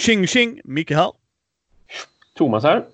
[0.00, 0.60] Tjing tjing!
[0.64, 1.12] Micke här.
[2.36, 2.84] Thomas här.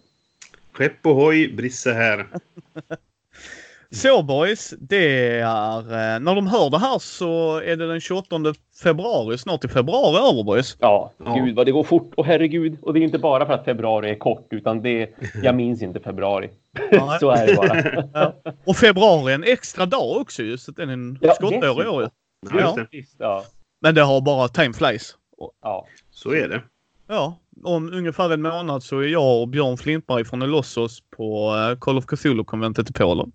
[0.73, 2.27] Skepp ohoj, Brisse här.
[3.91, 5.79] Så boys, det är...
[5.79, 8.37] eh, När de hör det här så är det den 28
[8.83, 9.39] februari.
[9.39, 10.77] Snart i februari över boys.
[10.81, 12.13] Ja, gud vad det går fort.
[12.17, 15.11] Och herregud, och det är inte bara för att februari är kort, utan det,
[15.43, 16.51] jag minns inte februari.
[17.21, 18.05] Så är det bara.
[18.15, 18.53] Ja.
[18.65, 20.59] Och februari är en extra dag också ju.
[20.59, 22.09] Så den är en Ja, skottår i år ju.
[22.51, 23.05] Det.
[23.19, 23.45] Ja.
[23.81, 25.17] Men det har bara time flies.
[25.63, 25.87] ja.
[26.11, 26.63] Så är det.
[27.07, 31.79] Ja, om ungefär en månad så är jag och Björn Flintberg från Elossos på eh,
[31.79, 33.33] Call of Cthulhu-konventet i Polen.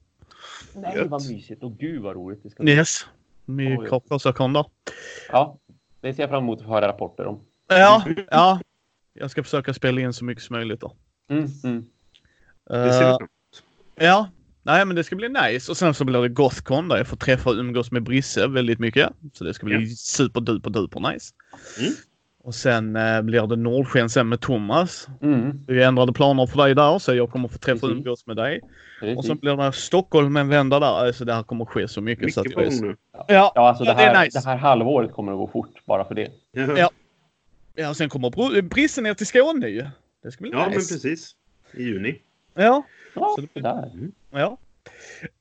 [0.76, 1.08] Nej, Gött.
[1.10, 1.64] vad mysigt.
[1.64, 2.72] Och gud vad roligt det ska bli.
[2.74, 3.06] Yes.
[3.46, 3.88] Med Oj.
[4.10, 4.66] Karlsakon där.
[5.32, 5.58] Ja,
[6.02, 7.40] det ser jag fram emot att få höra rapporter om.
[7.68, 8.60] Ja, ja.
[9.14, 10.96] Jag ska försöka spela in så mycket som möjligt då.
[11.30, 11.86] Mm, mm.
[12.70, 13.28] Det ser vi Eh, fram
[13.96, 14.30] Ja,
[14.64, 15.72] nej men det ska bli nice.
[15.72, 18.80] Och sen så blir det Gothcon där jag får träffa och umgås med Brisse väldigt
[18.80, 19.10] mycket.
[19.34, 19.96] Så det ska bli Ja.
[19.96, 21.34] superduper duper nice.
[21.80, 21.94] Mm.
[22.44, 25.08] Och sen eh, blir det Nordsken sen med Thomas.
[25.22, 27.98] Mm, Vi ändrade planer för dig där så jag kommer få träffa och Precis.
[27.98, 28.62] umgås med dig.
[28.64, 29.28] Och precis.
[29.28, 30.88] sen blir det Stockholm en vända där.
[31.06, 32.34] Alltså det här kommer ske så mycket.
[32.34, 32.96] så att Mycket jag nu.
[33.14, 34.40] Ja, Ja, alltså ja, det, här, det är nice.
[34.40, 36.32] det här halvåret kommer att gå fort bara för det.
[36.52, 36.90] Ja, Ja.
[37.76, 38.62] Ja, och sen kommer Br-
[39.02, 39.86] ner till Skåne ju.
[40.24, 40.94] Det ska bli ja men nice.
[40.94, 41.36] precis.
[41.74, 42.16] I juni.
[42.54, 42.84] Ja,
[43.16, 43.92] Ja, Så det- det där.
[44.32, 44.58] ja.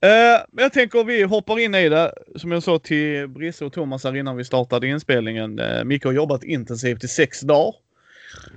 [0.01, 2.15] Eh, men jag tänker vi hoppar in i det.
[2.37, 5.61] Som jag sa till Brisse och Thomas här innan vi startade inspelningen.
[5.61, 7.75] Uh, Micke har jobbat intensivt i sex dagar.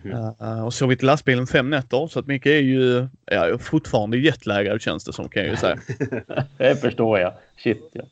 [0.03, 0.33] Mhm.
[0.41, 2.07] Eh, och sovit i lastbilen fem nätter.
[2.07, 5.79] Så att Micke är ju ja, fortfarande jetlaggad känns det som kan jag ju säga.
[6.57, 7.33] Det förstår jag.
[7.57, 8.03] Shit, ja.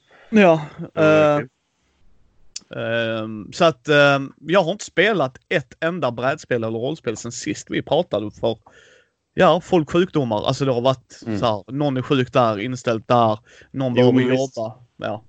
[0.94, 1.39] ja.
[1.39, 1.45] Eh.
[2.75, 7.67] Ehm, så att ehm, jag har inte spelat ett enda brädspel eller rollspel sen sist
[7.69, 8.58] vi pratade för
[9.33, 10.43] Ja, folk sjukdomar.
[10.47, 11.39] Alltså det har varit Mm.
[11.39, 13.39] så här, någon är sjuk där, inställt där,
[13.71, 14.75] någon behöver jobba.
[14.97, 15.23] Ja.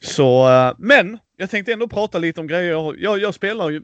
[0.00, 2.70] Så, eh, men jag tänkte ändå prata lite om grejer.
[2.70, 3.82] Jag, jag, jag spelar ju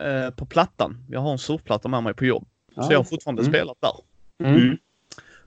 [0.00, 1.04] eh, på plattan.
[1.10, 2.46] Jag har en surfplatta med mig på jobb.
[2.74, 3.52] Så jag har fortfarande Mm.
[3.52, 3.92] spelat där.
[4.48, 4.62] Mm.
[4.62, 4.76] Mm.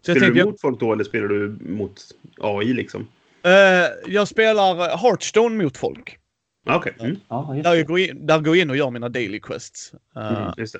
[0.01, 2.01] Så jag Spelar tänkte, du mot folk då eller spelar du mot
[2.41, 3.07] AI liksom?
[3.41, 6.17] jag, eh, jag spelar Hearthstone mot folk.
[6.65, 6.93] Ah, Okej.
[6.99, 7.15] Mm.
[7.27, 9.93] Ja, just Där jag, går in, där går jag in och gör mina daily quests.
[10.15, 10.53] Eh, Mm.
[10.57, 10.79] Just det.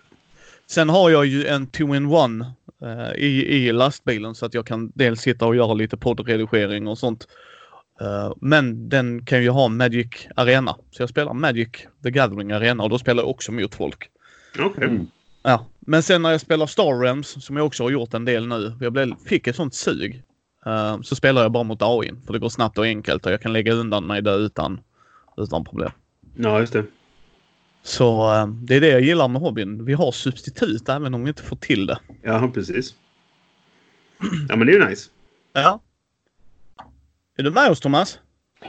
[0.70, 2.46] Sen har jag ju en two-in-one
[2.82, 6.98] eh, i, i lastbilen så att jag kan dels sitta och göra lite poddredigering och
[6.98, 7.28] sånt.
[8.02, 10.76] Eh, men den kan ju ha Magic Arena.
[10.92, 11.70] Så jag spelar Magic
[12.04, 14.10] The Gathering Arena och då spelar jag också mot folk.
[14.60, 14.84] Okej.
[14.84, 15.08] Mm.
[15.44, 15.66] Ja.
[15.80, 18.74] Men sen när jag spelar Star Realms, som jag också har gjort en del nu,
[18.80, 20.24] jag blev, fick ett sånt sug.
[20.66, 23.42] eh, så spelar jag bara mot AI för det går snabbt och enkelt och jag
[23.42, 24.80] kan lägga undan mig där utan,
[25.38, 25.92] utan problem.
[26.36, 26.84] Ja, just det.
[27.84, 29.86] Så eh, det är det jag gillar med hobbyn.
[29.86, 32.00] Vi har substitut även om vi inte får till det.
[32.22, 32.96] Ja, precis.
[34.50, 35.10] Ja, men det är ju nice.
[35.54, 35.80] Ja.
[37.38, 38.20] Är du med oss Thomas?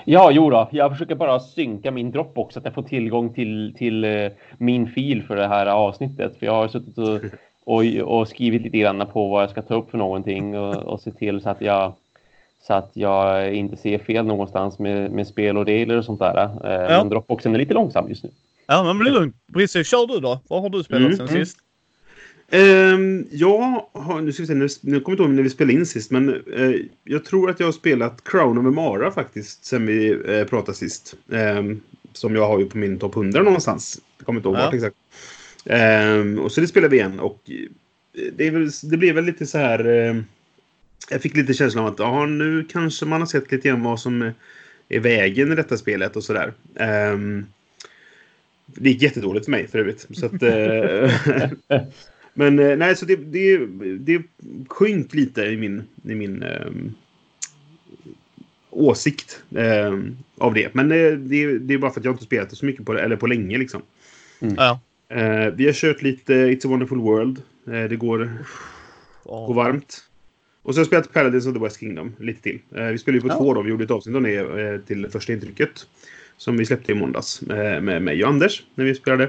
[0.04, 0.69] Ja, jo då.
[0.72, 4.87] Jag försöker bara synka min Dropbox så att jag får tillgång till, till eh, min
[4.93, 6.38] fil för det här avsnittet.
[6.38, 7.20] För jag har suttit och,
[7.65, 11.00] och, och skrivit lite grann på vad jag ska ta upp för någonting och, och
[11.00, 11.93] se till så att jag
[12.62, 16.37] så att jag inte ser fel någonstans med, med spel och regler och sånt där.
[16.65, 16.99] Eh, Ja.
[16.99, 18.31] Men Dropboxen är lite långsam just nu.
[18.70, 19.32] Ja, men bli lugn.
[19.53, 20.41] Brisse, kör du då.
[20.48, 21.58] Vad har du spelat Mm, sen sist?
[22.53, 25.50] Um, jag har, nu ska vi se, nu, nu kommer jag inte ihåg när vi
[25.50, 29.64] spelade in sist, men eh, jag tror att jag har spelat Crown of Mara faktiskt,
[29.64, 31.14] sen vi uh, pratade sist.
[31.32, 31.81] Ehm,
[32.12, 34.00] som jag har ju på min topp 100 någonstans.
[34.19, 34.64] Jag kommer inte ihåg Ja.
[34.64, 34.97] vart exakt.
[35.66, 39.25] Ehm, och så det spelade vi igen och eh, det, är väl, det blev väl
[39.25, 39.87] lite så här...
[39.87, 40.16] eh,
[41.10, 44.00] jag fick lite känslan av att ja, nu kanske man har sett lite grann vad
[44.00, 44.32] som
[44.88, 46.52] är vägen i detta spelet och sådär.
[47.12, 47.47] Um,
[48.75, 50.06] det gick jättedåligt för mig för övrigt.
[50.10, 51.10] Så att, eh,
[52.34, 53.58] men eh, nej, så det, det,
[53.98, 54.22] det
[54.69, 56.92] sjönk lite i min, i min ehm,
[58.70, 60.75] åsikt ehm, av det.
[60.75, 61.16] Men det,
[61.58, 63.58] det är bara för att jag inte spelat det så mycket på, eller på länge
[63.58, 63.82] liksom.
[64.56, 64.81] Ja.
[65.08, 67.43] Eh, vi har kört lite It's a wonderful world.
[67.67, 68.28] Eh, det går, går
[69.25, 69.52] Ja.
[69.52, 70.05] varmt.
[70.62, 72.58] Och så har jag spelat Paladins of the West Kingdom lite till.
[72.75, 73.38] Eh, vi spelade ju på Ja.
[73.38, 73.62] två då.
[73.62, 75.87] Vi gjorde ett avsnitt om det till första intrycket.
[76.40, 79.26] Som vi släppte i måndags eh, med mig och Anders när vi spelade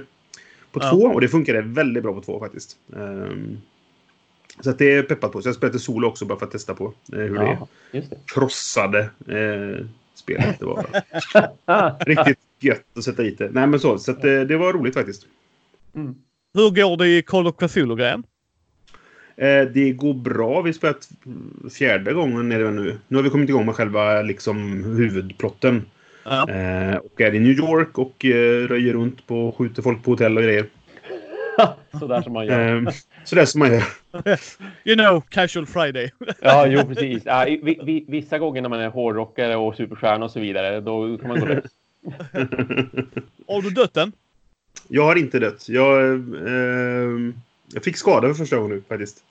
[0.71, 0.89] på Ja.
[0.89, 0.97] två.
[0.97, 2.77] Och det funkade väldigt bra på två faktiskt.
[2.95, 3.57] Ehm,
[4.59, 5.41] så att det är peppat på.
[5.41, 8.09] Så jag spelade solo också bara för att testa på eh, hur det Ja, just
[8.09, 8.17] det.
[8.25, 10.59] krossade eh, spelet.
[10.59, 10.85] Det var
[12.05, 13.49] riktigt gött att sätta i det.
[13.51, 13.97] Nej men så.
[13.97, 15.25] Så att, eh, det var roligt faktiskt.
[15.95, 16.15] mm.
[16.53, 18.23] Hur går det i Call of Cthulhu-grejen?
[19.37, 20.61] Eh, det går bra.
[20.61, 21.09] Vi har spelat
[21.71, 22.97] fjärde gången är det nu.
[23.07, 25.85] Nu har vi kommit igång med själva liksom, huvudplotten.
[26.23, 26.49] Ja.
[26.49, 30.11] Eh, och är i New York och eh, röjer runt på och skjuter folk på
[30.11, 30.65] hotell och grejer.
[31.99, 32.75] Så där som man gör.
[32.75, 33.83] Eh, så det är som man gör.
[34.83, 36.11] You know, casual friday.
[36.41, 37.23] Ja, jo precis.
[37.25, 41.17] Ja, vi, vi, vissa gånger när man är hårdrockare och superstjärna och så vidare, då
[41.17, 41.63] kan man gå lös.
[43.47, 44.11] Har du dött än?
[44.87, 45.69] Jag har inte dött.
[45.69, 47.33] Jag, eh,
[47.73, 49.23] jag fick skada för första gången nu faktiskt.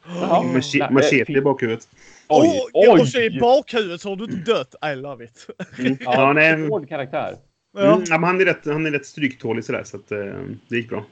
[0.90, 1.88] Machete eh, i bakhuvudet.
[2.28, 2.88] Oj, oj!
[3.00, 4.74] Och så i bakhuvudet så har du inte dött.
[4.92, 5.46] I love it.
[5.78, 5.96] Mm.
[6.00, 7.36] Ja, Ja, nej, Hård karaktär.
[7.76, 10.18] Ja, mm, men han är rätt, han är rätt stryktålig sådär så att, eh,
[10.68, 11.04] det gick bra.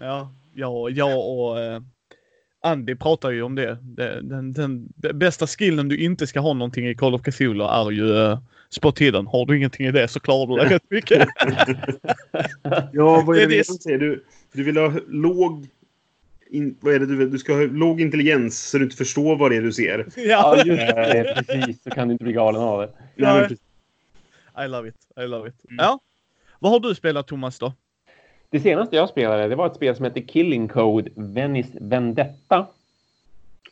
[0.00, 1.80] ja, ja jag och eh,
[2.64, 3.78] Andy pratar ju om det.
[4.22, 7.90] den, den, b- bästa skillen du inte ska ha någonting i Call of Cthulhu är
[7.90, 8.38] ju uh,
[8.70, 9.26] spot hidden.
[9.26, 11.28] Har du ingenting i det så klarar du dig rätt mycket.
[12.92, 13.98] Ja, vad är Det det, är det det- som säger?
[13.98, 15.66] Du, du vill ha låg...
[16.52, 17.30] In, vad är det du vill?
[17.30, 20.06] Du ska ha låg intelligens så du inte förstår vad det är du ser.
[20.16, 21.34] ja, Ja, just det.
[21.46, 21.82] Precis.
[21.82, 22.88] Så kan du inte bli galen av det.
[23.16, 23.58] Precis.
[24.64, 24.94] I love it.
[25.16, 25.54] I love it.
[25.70, 25.76] Mm.
[25.84, 26.00] Ja.
[26.58, 27.72] Vad har du spelat Thomas då?
[28.50, 32.66] Det senaste jag spelade det var ett spel som heter Killing Code Venice Vendetta.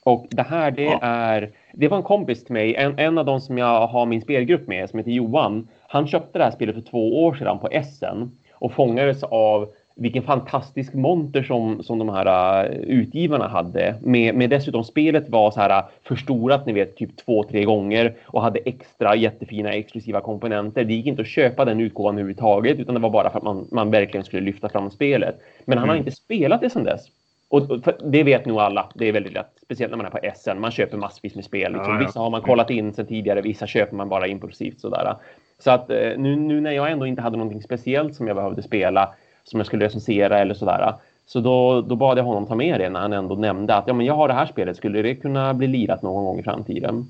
[0.03, 0.99] Och det här det Ja.
[1.03, 1.51] är...
[1.73, 4.67] Det var en kompis till mig, en, en av de som jag har min spelgrupp
[4.67, 5.69] med, som heter Johan.
[5.89, 10.23] Han köpte det här spelet för två år sedan på Essen och fångades av vilken
[10.23, 13.95] fantastisk monter som, som de här uh, utgivarna hade.
[14.03, 18.15] Med, med dessutom spelet var så här uh, förstorat, ni vet, typ två, tre gånger
[18.27, 20.85] och hade extra jättefina exklusiva komponenter.
[20.85, 23.67] Det gick inte att köpa den utgåvan överhuvudtaget utan det var bara för att man,
[23.73, 25.41] man verkligen skulle lyfta fram spelet.
[25.65, 26.07] Men han har Mm.
[26.07, 27.01] inte spelat det sedan dess.
[27.49, 28.89] Och och det vet nog alla.
[28.95, 29.51] Det är väldigt lätt.
[29.63, 30.61] Speciellt när man är på SN.
[30.61, 31.73] Man köper massvis med spel.
[31.73, 31.93] Liksom.
[31.93, 32.07] Ja, ja.
[32.07, 33.41] Vissa har man kollat in sedan tidigare.
[33.41, 35.15] Vissa köper man bara impulsivt sådär.
[35.59, 38.63] Så att eh, nu, nu när jag ändå inte hade någonting speciellt som jag behövde
[38.63, 39.15] spela.
[39.45, 40.95] Som jag skulle recensera eller sådär.
[41.27, 43.95] Så då, då bad jag honom ta med det när han ändå nämnde att ja,
[43.95, 44.77] men jag har det här spelet.
[44.77, 47.07] Skulle det kunna bli lirat någon gång i framtiden?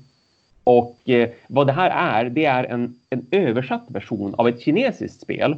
[0.63, 5.21] Och eh, vad det här är, det är en, en översatt version av ett kinesiskt
[5.21, 5.55] spel.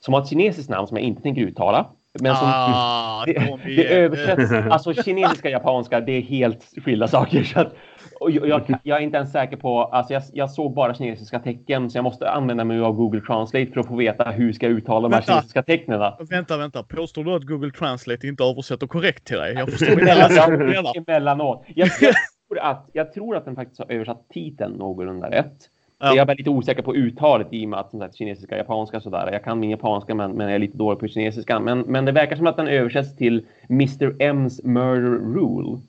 [0.00, 1.86] Som har ett kinesiskt namn som jag inte tänker uttala.
[2.20, 7.44] Men som, ah, det, det översätts, alltså kinesiska och japanska, det är helt skilda saker.
[7.44, 7.74] Så att,
[8.20, 11.38] och jag, jag, jag är inte ens säker på, alltså jag, jag såg bara kinesiska
[11.38, 14.66] tecken så jag måste använda mig av Google Translate för att få veta hur ska
[14.66, 15.32] jag uttala de här Vänta.
[15.32, 16.12] kinesiska tecknen.
[16.30, 16.82] Vänta, vänta.
[16.82, 19.54] Påstår du att Google Translate inte översätter korrekt till dig?
[19.54, 20.92] Jag förstår inte.
[21.06, 21.64] Emellanåt.
[21.66, 22.14] Jag, jag,
[22.48, 25.56] tror att, jag tror att den faktiskt har översatt titeln någorlunda rätt.
[26.04, 26.16] Ja.
[26.16, 29.02] Jag är lite osäker på uttalet i och med att som sagt, kinesiska japanska och
[29.02, 29.32] sådär.
[29.32, 31.60] Jag kan min japanska men, men jag är lite dålig på kinesiska.
[31.60, 34.10] Men, men det verkar som att den översätts till Mr.
[34.10, 35.80] M's Murder Rule.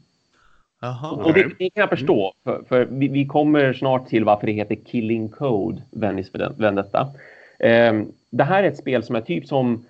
[0.82, 1.12] Jaha.
[1.12, 4.54] Och det, det kan jag förstå, för, för vi, vi kommer snart till varför det
[4.54, 7.08] heter Killing Code, Venice Vendetta.
[7.60, 9.86] Um, det här är ett spel som är typ som,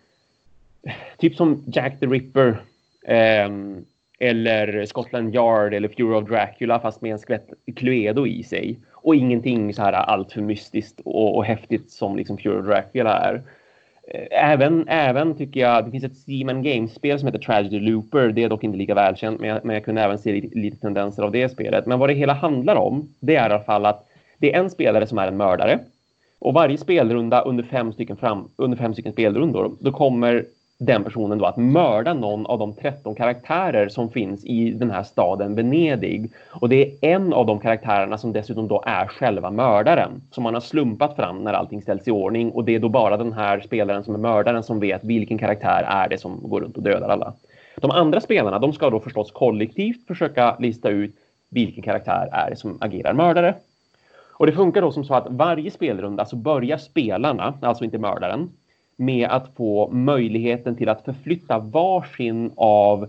[1.18, 2.62] typ som Jack the Ripper
[3.08, 3.86] ehm,
[4.20, 8.80] eller Scotland Yard eller Fury of Dracula fast med en skelett Cluedo i sig.
[9.04, 13.42] Och ingenting så här alltför mystiskt och, och häftigt som liksom Pure of Dracula är.
[14.08, 18.28] Eh, även, även tycker jag, det finns ett Steam Games-spel som heter Tragedy Looper.
[18.28, 20.78] Det är dock inte lika välkänt, men jag, men jag kunde även se lite, lite
[20.78, 21.86] tendenser av det spelet.
[21.86, 24.08] Men vad det hela handlar om, det är i alla fall att
[24.38, 25.80] det är en spelare som är en mördare.
[26.40, 30.46] Och varje spelrunda under fem stycken, fram, under fem stycken spelrundor, då kommer
[30.80, 35.04] den personen då att mörda någon av de 13 karaktärer som finns i den här
[35.04, 36.32] staden Venedig.
[36.50, 40.22] Och det är en av de karaktärerna som dessutom då är själva mördaren.
[40.32, 42.52] Som man har slumpat fram när allting ställs i ordning.
[42.52, 45.84] Och det är då bara den här spelaren som är mördaren som vet vilken karaktär
[45.88, 47.34] är det som går runt och dödar alla.
[47.76, 51.16] De andra spelarna, de ska då förstås kollektivt försöka lista ut
[51.50, 53.56] vilken karaktär är det som agerar mördare.
[54.34, 58.50] Och det funkar då som så att varje spelrunda så börjar spelarna, alltså inte mördaren,
[58.96, 63.08] med att få möjligheten till att förflytta varsin av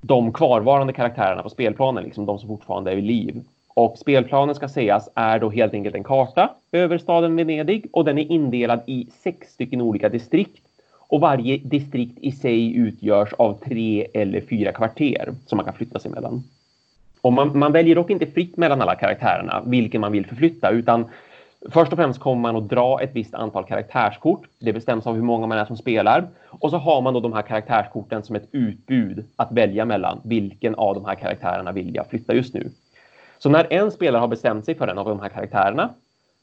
[0.00, 3.42] de kvarvarande karaktärerna på spelplanen, liksom de som fortfarande är vid liv.
[3.68, 8.18] Och spelplanen ska sägas är då helt enkelt en karta över staden Venedig och den
[8.18, 10.62] är indelad i sex stycken olika distrikt.
[11.10, 15.98] Och varje distrikt i sig utgörs av tre eller fyra kvarter som man kan flytta
[15.98, 16.42] sig mellan.
[17.20, 21.04] Och man, man väljer dock inte fritt mellan alla karaktärerna vilken man vill förflytta utan
[21.66, 24.48] Först och främst kommer man att dra ett visst antal karaktärskort.
[24.58, 26.28] Det bestäms av hur många man är som spelar.
[26.46, 30.20] Och så har man då de här karaktärskorten som ett utbud att välja mellan.
[30.24, 32.70] Vilken av de här karaktärerna vill jag flytta just nu?
[33.38, 35.90] Så när en spelare har bestämt sig för en av de här karaktärerna,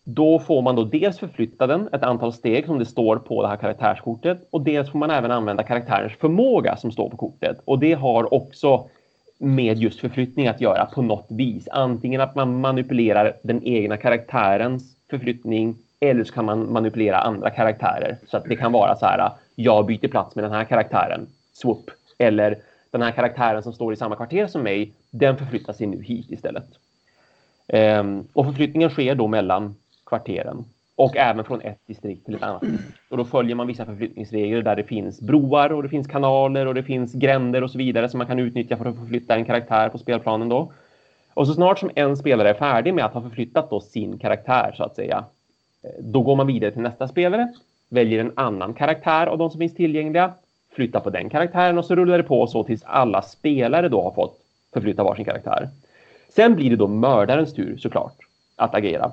[0.03, 3.47] då får man då dels förflytta den ett antal steg som det står på det
[3.47, 7.61] här karaktärskortet och dels får man även använda karaktärens förmåga som står på kortet.
[7.65, 8.89] Och det har också
[9.37, 11.67] med just förflyttning att göra på något vis.
[11.71, 18.17] Antingen att man manipulerar den egna karaktärens förflyttning eller så kan man manipulera andra karaktärer.
[18.27, 21.27] Så att det kan vara så här, äh, jag byter plats med den här karaktären,
[21.53, 21.91] swoop.
[22.17, 22.57] Eller
[22.91, 26.31] den här karaktären som står i samma kvarter som mig, den förflyttar sig nu hit
[26.31, 26.67] istället.
[27.67, 32.63] Ehm, och förflyttningen sker då mellan kvarteren och även från ett distrikt till ett annat.
[33.09, 36.73] Och då följer man vissa förflyttningsregler där det finns broar och det finns kanaler och
[36.73, 39.89] det finns gränder och så vidare som man kan utnyttja för att förflytta en karaktär
[39.89, 40.71] på spelplanen då.
[41.35, 44.73] Och så snart som en spelare är färdig med att ha förflyttat då sin karaktär
[44.77, 45.25] så att säga,
[45.83, 47.53] eh, då går man vidare till nästa spelare,
[47.89, 50.33] väljer en annan karaktär av de som finns tillgängliga
[50.75, 54.11] flyttar på den karaktären och så rullar det på så tills alla spelare då har
[54.11, 54.39] fått
[54.73, 55.69] förflytta varsin karaktär.
[56.29, 58.17] Sen blir det då mördarens tur såklart
[58.55, 59.11] att agera.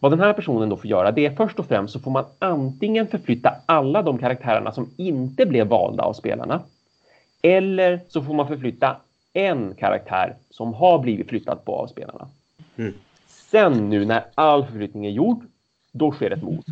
[0.00, 2.24] Vad den här personen då får göra det är först och främst så får man
[2.38, 6.60] antingen förflytta alla de karaktärerna som inte blev valda av spelarna.
[7.42, 8.96] Eller så får man förflytta
[9.36, 12.28] en karaktär som har blivit flyttad på av spelarna.
[12.76, 12.94] Mm.
[13.26, 15.44] Sen nu när all förflyttning är gjord,
[15.92, 16.64] då sker ett mord.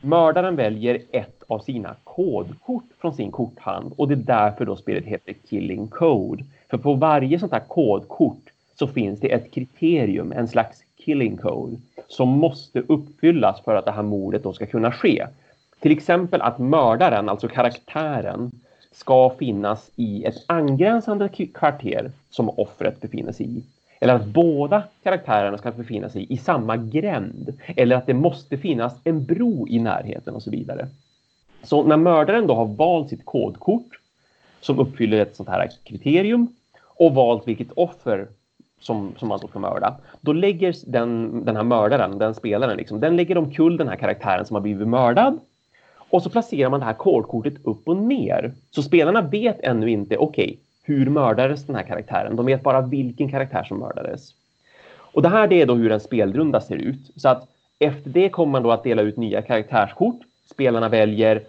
[0.00, 5.04] Mördaren väljer ett av sina kodkort från sin korthand och det är därför då spelet
[5.04, 6.44] heter Killing Code.
[6.70, 8.42] För på varje sånt här kodkort
[8.78, 11.76] så finns det ett kriterium, en slags killing code,
[12.08, 15.26] som måste uppfyllas för att det här mordet då ska kunna ske.
[15.80, 18.50] Till exempel att mördaren, alltså karaktären,
[18.96, 23.62] ska finnas i ett angränsande kvarter som offret befinner sig i.
[24.00, 27.54] Eller att båda karaktärerna ska befinna sig i samma gränd.
[27.66, 30.88] Eller att det måste finnas en bro i närheten och så vidare.
[31.62, 34.00] Så när mördaren då har valt sitt kodkort
[34.60, 36.48] som uppfyller ett sånt här kriterium
[36.82, 38.28] och valt vilket offer
[38.80, 39.96] som, som man då ska mörda.
[40.20, 44.46] Då lägger den, den här mördaren, den spelaren, liksom, den lägger omkull den här karaktären
[44.46, 45.38] som har blivit mördad.
[46.16, 48.52] Och så placerar man det här kodkortet upp och ner.
[48.70, 52.36] Så spelarna vet ännu inte, okej, okay, hur mördades den här karaktären?
[52.36, 54.34] De vet bara vilken karaktär som mördades.
[54.96, 57.10] Och det här det är då hur en spelrunda ser ut.
[57.16, 60.20] Så att efter det kommer man då att dela ut nya karaktärskort.
[60.50, 61.42] Spelarna väljer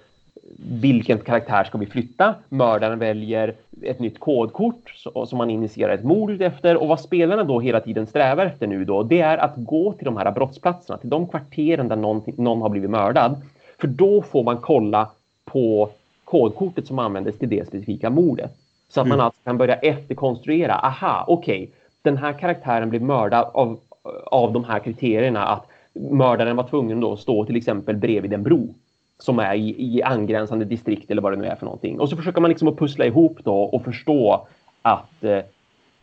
[0.81, 2.35] vilken karaktär ska vi flytta?
[2.49, 4.93] Mördaren väljer ett nytt kodkort
[5.27, 8.85] som man initierar ett mord efter och vad spelarna då hela tiden strävar efter nu
[8.85, 12.61] då, det är att gå till de här brottsplatserna, till de kvarteren där någon, någon
[12.61, 13.41] har blivit mördad.
[13.79, 15.09] För då får man kolla
[15.45, 15.89] på
[16.23, 18.51] kodkortet som användes till det specifika mordet.
[18.89, 19.17] Så att mm.
[19.17, 23.79] man alltså kan börja efterkonstruera, aha, okej, okay, den här karaktären blev mördad av,
[24.25, 28.43] av de här kriterierna att mördaren var tvungen då att stå till exempel bredvid en
[28.43, 28.73] bro
[29.19, 31.99] som är i, i angränsande distrikt eller vad det nu är för någonting.
[31.99, 34.47] Och så försöker man liksom att pussla ihop då och förstå
[34.81, 35.39] att, eh,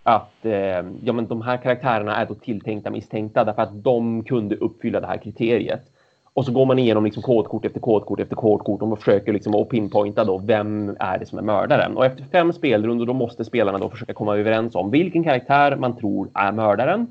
[0.03, 4.57] att eh, ja, men de här karaktärerna är då tilltänkta misstänkta därför att de kunde
[4.57, 5.91] uppfylla det här kriteriet.
[6.35, 9.55] Och så går man igenom liksom kodkort efter kodkort efter kodkort och man försöker liksom
[9.55, 11.97] att pinpointa då vem är det som är mördaren.
[11.97, 15.97] Och efter fem spelrundor då måste spelarna då försöka komma överens om vilken karaktär man
[15.97, 17.07] tror är mördaren.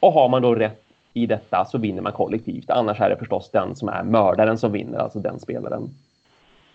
[0.00, 2.70] Och har man då rätt i detta så vinner man kollektivt.
[2.70, 5.90] Annars är det förstås den som är mördaren som vinner, alltså den spelaren.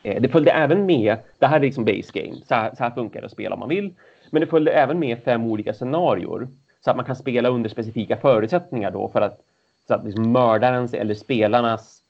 [0.04, 2.92] Eh, det följde även med, det här är liksom base game, så här, så här
[2.92, 3.94] funkar det att spela om man vill.
[4.30, 6.48] Men det följde även med fem olika scenarier
[6.82, 9.40] Så att man kan spela under specifika förutsättningar då för att,
[9.88, 12.02] så att liksom mördarens eller spelarnas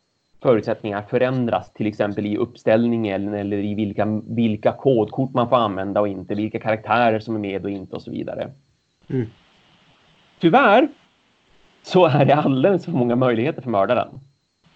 [0.41, 6.07] förutsättningar förändras, till exempel i uppställningen eller i vilka, vilka kodkort man får använda och
[6.07, 8.51] inte, vilka karaktärer som är med och inte och så vidare.
[9.07, 9.27] Mm.
[10.39, 10.87] Tyvärr
[11.83, 14.07] så är det alldeles för många möjligheter för mördaren.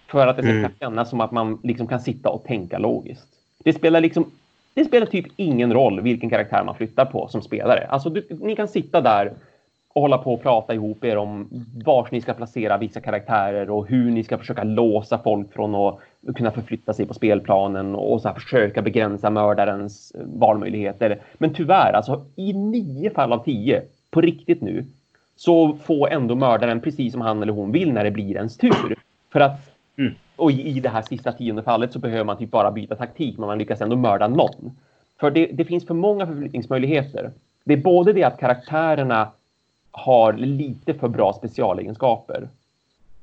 [0.08, 0.72] För att det ska mm.
[0.79, 3.27] kännas som att man liksom kan sitta och tänka logiskt.
[3.63, 4.32] Det spelar liksom
[4.74, 7.88] det spelar typ ingen roll vilken karaktär man flyttar på som spelare.
[7.89, 9.34] Alltså, du, ni kan sitta där
[10.00, 11.48] och hålla på och prata ihop er om
[11.86, 16.00] var ni ska placera vissa karaktärer och hur ni ska försöka låsa folk från att
[16.36, 21.22] kunna förflytta sig på spelplanen och så försöka begränsa mördarens valmöjligheter.
[21.38, 24.86] Men tyvärr, alltså i nio fall av tio, på riktigt nu,
[25.36, 28.96] så får ändå mördaren precis som han eller hon vill när det blir ens tur.
[29.32, 30.13] För att mm.
[30.36, 33.38] och i, i det här sista tionde fallet så behöver man typ bara byta taktik
[33.38, 34.77] men man lyckas ändå mörda någon.
[35.20, 37.32] För det, det finns för många förflyttningsmöjligheter.
[37.63, 39.27] Det är både det att karaktärerna
[39.91, 42.48] har lite för bra specialegenskaper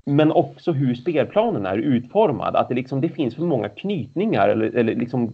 [0.08, 2.56] men också hur spelplanen är utformad.
[2.56, 5.32] Att det, liksom, det finns för många knytningar eller, eller liksom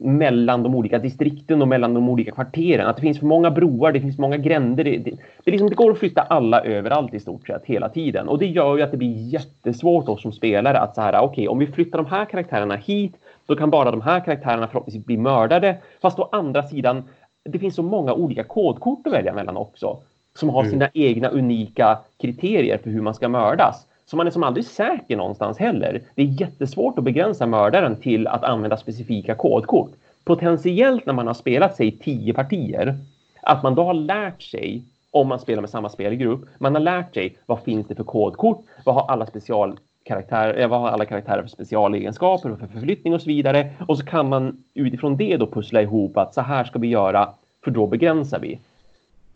[0.00, 2.86] mellan de olika distrikten och mellan de olika kvarteren.
[2.86, 4.84] Att det finns för många broar, det finns många gränder.
[4.84, 5.10] Det, det,
[5.44, 8.28] det, liksom, det går att flytta alla överallt i stort sett hela tiden.
[8.28, 11.26] Och det gör ju att det blir jättesvårt oss som spelare att så här, okej,
[11.26, 13.12] okay, om vi flyttar de här karaktärerna hit,
[13.46, 15.76] då kan bara de här karaktärerna förhoppningsvis bli mördade.
[16.02, 17.02] Fast å andra sidan,
[17.44, 19.98] det finns så många olika kodkort att välja mellan också.
[20.38, 20.70] Som har mm.
[20.70, 23.86] sina egna unika kriterier för hur man ska mördas.
[24.06, 26.02] Så man är som aldrig säker någonstans heller.
[26.14, 29.90] Det är jättesvårt att begränsa mördaren till att använda specifika kodkort.
[30.24, 32.96] Potentiellt när man har spelat sig tio partier,
[33.42, 36.40] att man då har lärt sig om man spelar med samma spelgrupp.
[36.58, 38.64] Man har lärt sig vad finns det för kodkort?
[38.84, 40.60] Vad har alla specialkaraktärer?
[40.60, 43.70] Eh, vad har alla karaktärer för specialegenskaper och för förflyttning och så vidare?
[43.88, 47.28] Och så kan man utifrån det då pussla ihop att så här ska vi göra
[47.64, 48.58] för då begränsar vi.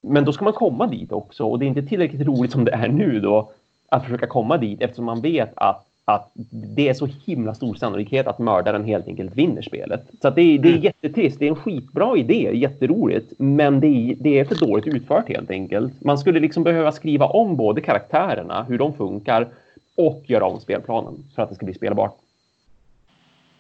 [0.03, 2.73] Men då ska man komma dit också och det är inte tillräckligt roligt som det
[2.73, 3.53] är nu då
[3.89, 6.31] att försöka komma dit eftersom man vet att, att
[6.77, 10.11] det är så himla stor sannolikhet att mördaren helt enkelt vinner spelet.
[10.23, 10.83] Så det, är, det är mm.
[10.83, 11.39] jättetrist.
[11.39, 15.51] Det är en skitbra idé, jätteroligt, men det är, det är för dåligt utfört helt
[15.51, 16.05] enkelt.
[16.05, 19.49] Man skulle liksom behöva skriva om både karaktärerna, hur de funkar
[19.97, 22.17] och göra om spelplanen för att det ska bli spelbart.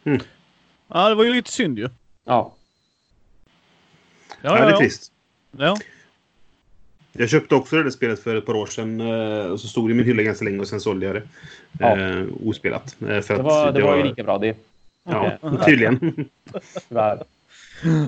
[0.04, 0.20] Mm.
[0.88, 1.88] Ja, det var ju lite synd ju.
[2.24, 2.52] Ja.
[4.42, 5.12] Ja, det är trist.
[5.56, 5.76] Ja.
[7.12, 9.00] Jag köpte också det där spelet för ett par år sedan.
[9.00, 11.22] eh, Och så stod det i min hylla ganska länge och sen sålde jag det.
[11.78, 11.98] Ja.
[12.00, 12.96] Eh, ospelat.
[13.00, 14.56] Eh, För Det att var, det var ju lika bra det.
[15.04, 16.24] Ja, Eh, tydligen.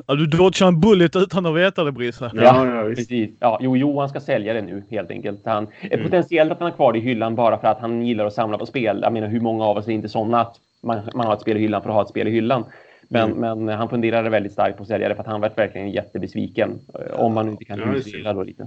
[0.07, 2.31] ja du dodgar en bullet utan att veta det, Brisse.
[2.35, 2.99] Ja, ja, visst.
[3.01, 3.31] Precis.
[3.41, 5.41] Ja, jo, Johan ska sälja det nu helt enkelt.
[5.45, 6.03] Han, Mm.
[6.05, 8.59] Potentiellt att han har kvar det i hyllan bara för att han gillar att samla
[8.59, 8.99] på spel.
[9.03, 11.57] Jag menar, hur många av oss är inte sådana att man, man har ett spel
[11.57, 12.65] i hyllan för att ha ett spel i hyllan.
[13.09, 13.65] Men, Mm.
[13.65, 16.79] men han funderade väldigt starkt på att sälja det för att han var verkligen jättebesviken.
[16.95, 17.93] eh, Om man inte kan Ja, det.
[17.93, 18.67] husvila då lite.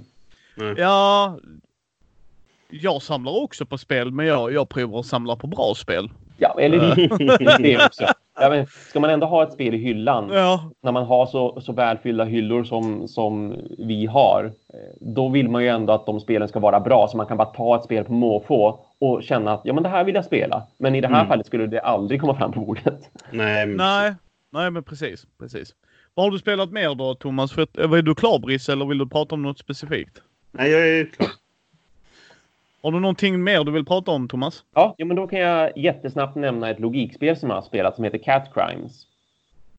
[0.77, 1.37] Ja,
[2.69, 6.09] jag samlar också på spel, men jag, jag provar att samla på bra spel.
[6.37, 8.03] Ja, eller det, det också.
[8.39, 11.61] Ja, men ska man ändå ha ett spel i hyllan Ja, när man har så,
[11.61, 16.19] så välfyllda hyllor som, som vi har, eh, då vill man ju ändå att de
[16.19, 19.53] spelen ska vara bra så man kan bara ta ett spel på måfå och känna
[19.53, 20.67] att ja, men det här vill jag spela.
[20.79, 21.27] Men i det här Mm.
[21.27, 22.99] fallet skulle det aldrig komma fram på bordet.
[23.31, 24.15] Nej, men- nej,
[24.51, 25.75] nej men precis, precis.
[26.13, 27.51] Vad har du spelat mer då Thomas?
[27.51, 30.21] För, är du klar Brisse eller vill du prata om något specifikt?
[30.51, 31.29] Nej, jag är klar.
[32.83, 34.63] Har du någonting mer du vill prata om Thomas?
[34.73, 38.03] Ja, ja, men då kan jag jättesnabbt nämna ett logikspel som jag har spelat som
[38.03, 39.05] heter Cat Crimes.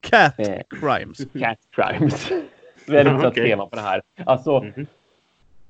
[0.00, 0.60] Cat Eh.
[0.80, 1.18] Crimes.
[1.40, 2.30] Cat Crimes.
[2.86, 3.48] Väldigt satt okej.
[3.50, 4.02] tema på det här.
[4.24, 4.86] Alltså, Mhm.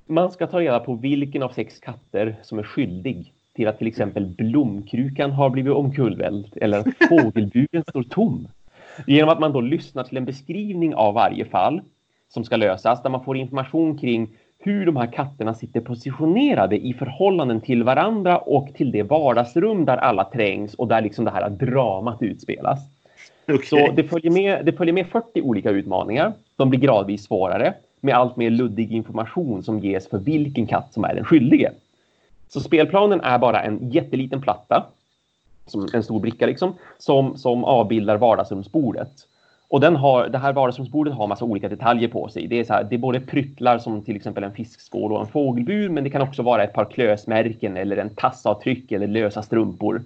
[0.06, 3.86] man ska ta reda på vilken av sex katter som är skyldig till att till
[3.86, 8.48] exempel blomkrukan har blivit omkullvält eller att fågelburen står tom.
[9.06, 11.80] Genom att man då lyssnar till en beskrivning av varje fall
[12.28, 14.28] som ska lösas där man får information kring
[14.58, 19.96] hur de här katterna sitter positionerade i förhållanden till varandra och till det vardagsrum där
[19.96, 22.78] alla trängs och där liksom det här dramat utspelas.
[23.48, 23.66] Okej.
[23.66, 26.32] Så det följer, med, det följer med 40 olika utmaningar.
[26.56, 31.04] De blir gradvis svårare med allt mer luddig information som ges för vilken katt som
[31.04, 31.72] är den skyldige.
[32.48, 34.86] Så spelplanen är bara en jätteliten platta,
[35.66, 39.27] som en stor bricka liksom, som, som avbildar vardagsrumsbordet.
[39.70, 42.46] Och den har, det här vardagsrumsbordet har massa olika detaljer på sig.
[42.46, 45.26] Det är, så här, det är både pryttlar som till exempel en fiskskål och en
[45.26, 50.02] fågelbur, men det kan också vara ett par klösmärken eller en tassavtryck eller lösa strumpor.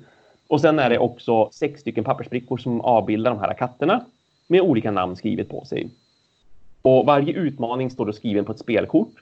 [0.49, 4.05] Och sen är det också sex stycken pappersbrickor som avbildar de här katterna
[4.47, 5.89] med olika namn skrivet på sig.
[6.83, 9.13] Och varje utmaning står då skriven på ett spelkort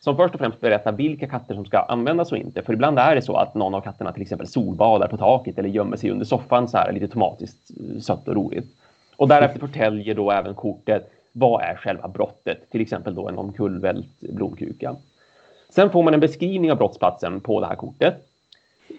[0.00, 2.62] som först och främst berättar vilka katter som ska användas och inte.
[2.62, 5.68] För ibland är det så att någon av katterna till exempel solbadar på taket eller
[5.68, 8.66] gömmer sig under soffan så här lite tomatiskt eh, sött och roligt.
[9.20, 14.20] Och därefter förtäljer då även kortet vad är själva brottet, till exempel då en omkullvält
[14.20, 14.96] blomkruka.
[15.68, 18.14] Sen får man en beskrivning av brottsplatsen på det här kortet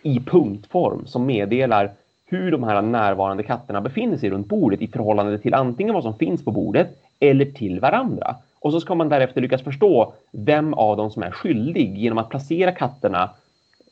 [0.03, 1.91] i punktform som meddelar
[2.25, 6.17] hur de här närvarande katterna befinner sig runt bordet i förhållande till antingen vad som
[6.17, 6.87] finns på bordet
[7.19, 8.35] eller till varandra.
[8.59, 12.29] Och så ska man därefter lyckas förstå vem av dem som är skyldig genom att
[12.29, 13.29] placera katterna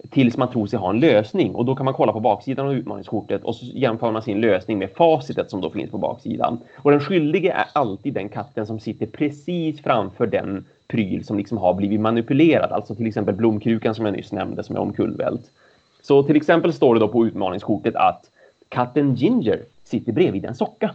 [0.09, 1.55] tills man tror sig ha en lösning.
[1.55, 4.79] Och då kan man kolla på baksidan av utmaningskortet och så jämför man sin lösning
[4.79, 6.59] med facitet som då finns på baksidan.
[6.75, 11.57] Och den skyldige är alltid den katten som sitter precis framför den pryl som liksom
[11.57, 12.71] har blivit manipulerad.
[12.71, 15.51] Alltså till exempel blomkrukan som jag nyss nämnde som är omkullvält.
[16.01, 18.29] Så till exempel står det då på utmaningskortet att
[18.69, 20.91] katten Ginger sitter bredvid en socka.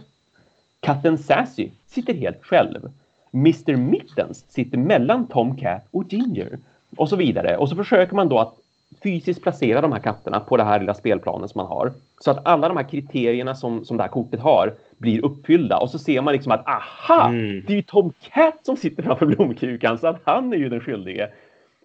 [0.79, 2.89] Katten Sassy sitter helt själv.
[3.33, 6.57] Mr Mittens sitter mellan Tom Cat och Ginger.
[6.97, 7.57] Och så vidare.
[7.57, 8.55] Och så försöker man då att
[9.03, 11.91] fysiskt placera de här katterna på det här lilla spelplanen som man har.
[12.19, 15.77] Så att alla de här kriterierna som, som det här kortet har blir uppfyllda.
[15.77, 17.27] Och så ser man liksom att aha!
[17.29, 17.63] Mm.
[17.67, 20.79] Det är ju Tom Cat som sitter framför blomkrukan så att han är ju den
[20.79, 21.29] skyldige.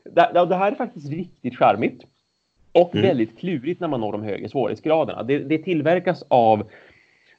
[0.04, 2.04] Det, det här är faktiskt riktigt charmigt.
[2.72, 3.06] Och Mm.
[3.06, 5.22] väldigt klurigt när man når de högre svårighetsgraderna.
[5.22, 6.62] Det, det tillverkas av,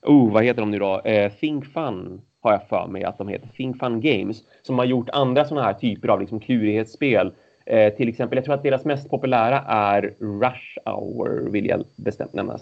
[0.02, 1.00] oh, vad heter de nu då?
[1.00, 3.48] Eh, Think Fun har jag för mig att de heter.
[3.56, 4.44] Think Fun Games.
[4.64, 7.32] Som har gjort andra sådana här typer av liksom, klurighetsspel.
[7.72, 12.34] Eh, till exempel, jag tror att deras mest populära är Rush Hour, vill jag bestämt
[12.34, 12.62] minnas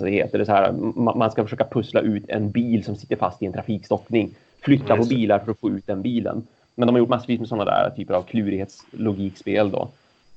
[0.00, 0.38] att det heter.
[0.38, 3.42] Det är så här, ma- man ska försöka pussla ut en bil som sitter fast
[3.42, 4.30] i en trafikstockning.
[4.60, 6.46] Flytta på bilar för att få ut den bilen.
[6.74, 9.88] Men de har gjort massvis med sådana där typer av klurighetslogikspel då.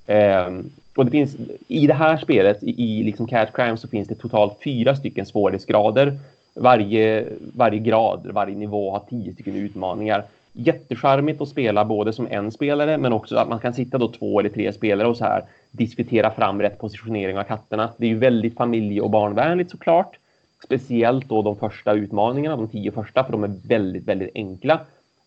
[0.08, 1.36] Ehm, och det finns,
[1.67, 5.26] I det här spelet, i, i liksom Cat Crime, så finns det totalt fyra stycken
[5.26, 6.17] svårighetsgrader.
[6.54, 10.24] Varje, varje grad, varje nivå har tio stycken utmaningar.
[10.54, 14.40] Jättecharmigt att spela både som en spelare men också att man kan sitta då två
[14.40, 17.90] eller tre spelare och så här diskutera fram rätt positionering av katterna.
[17.98, 20.18] Det är ju väldigt familje och barnvänligt såklart.
[20.64, 24.80] Speciellt då de första utmaningarna, de tio första, för de är väldigt, väldigt enkla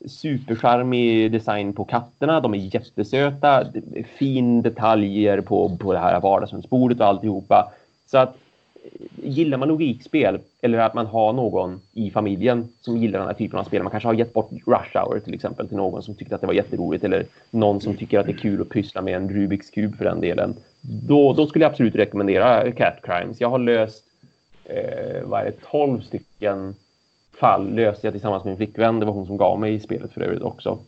[0.07, 2.41] supercharmig design på katterna.
[2.41, 3.65] De är jättesöta.
[4.19, 7.73] Fin detaljer på, på det här vardagsrumsbordet och alltihopa.
[8.07, 8.37] Så att
[9.23, 13.59] gillar man logikspel eller att man har någon i familjen som gillar den här typen
[13.59, 13.83] av spel.
[13.83, 16.47] Man kanske har gett bort Rush Hour till exempel till någon som tyckte att det
[16.47, 19.71] var jätteroligt eller någon som tycker att det är kul att pyssla med en Rubiks
[19.71, 20.55] kub för den delen.
[20.81, 23.41] Då, då skulle jag absolut rekommendera Cat Crimes.
[23.41, 24.05] Jag har löst
[24.65, 26.75] eh, vad är det, 12 stycken
[27.33, 29.01] fall löste jag tillsammans med min flickvän.
[29.01, 30.79] Det var hon som gav mig spelet för övrigt också.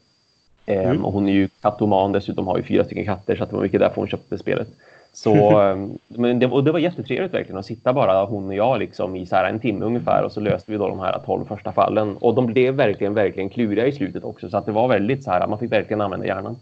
[0.66, 1.04] Ehm, Mm.
[1.04, 3.62] och hon är ju kattoman dessutom, har ju fyra stycken katter, så att det var
[3.62, 4.68] mycket därför hon köpte spelet.
[5.14, 8.78] Så, ehm, men det, och det var jättetrevligt verkligen att sitta bara hon och jag
[8.78, 11.44] liksom i så här en timme ungefär och så löste vi då de här 12
[11.46, 12.16] första fallen.
[12.16, 14.50] Och de blev verkligen, verkligen kluriga i slutet också.
[14.50, 16.56] Så att det var väldigt så här, man fick verkligen använda hjärnan.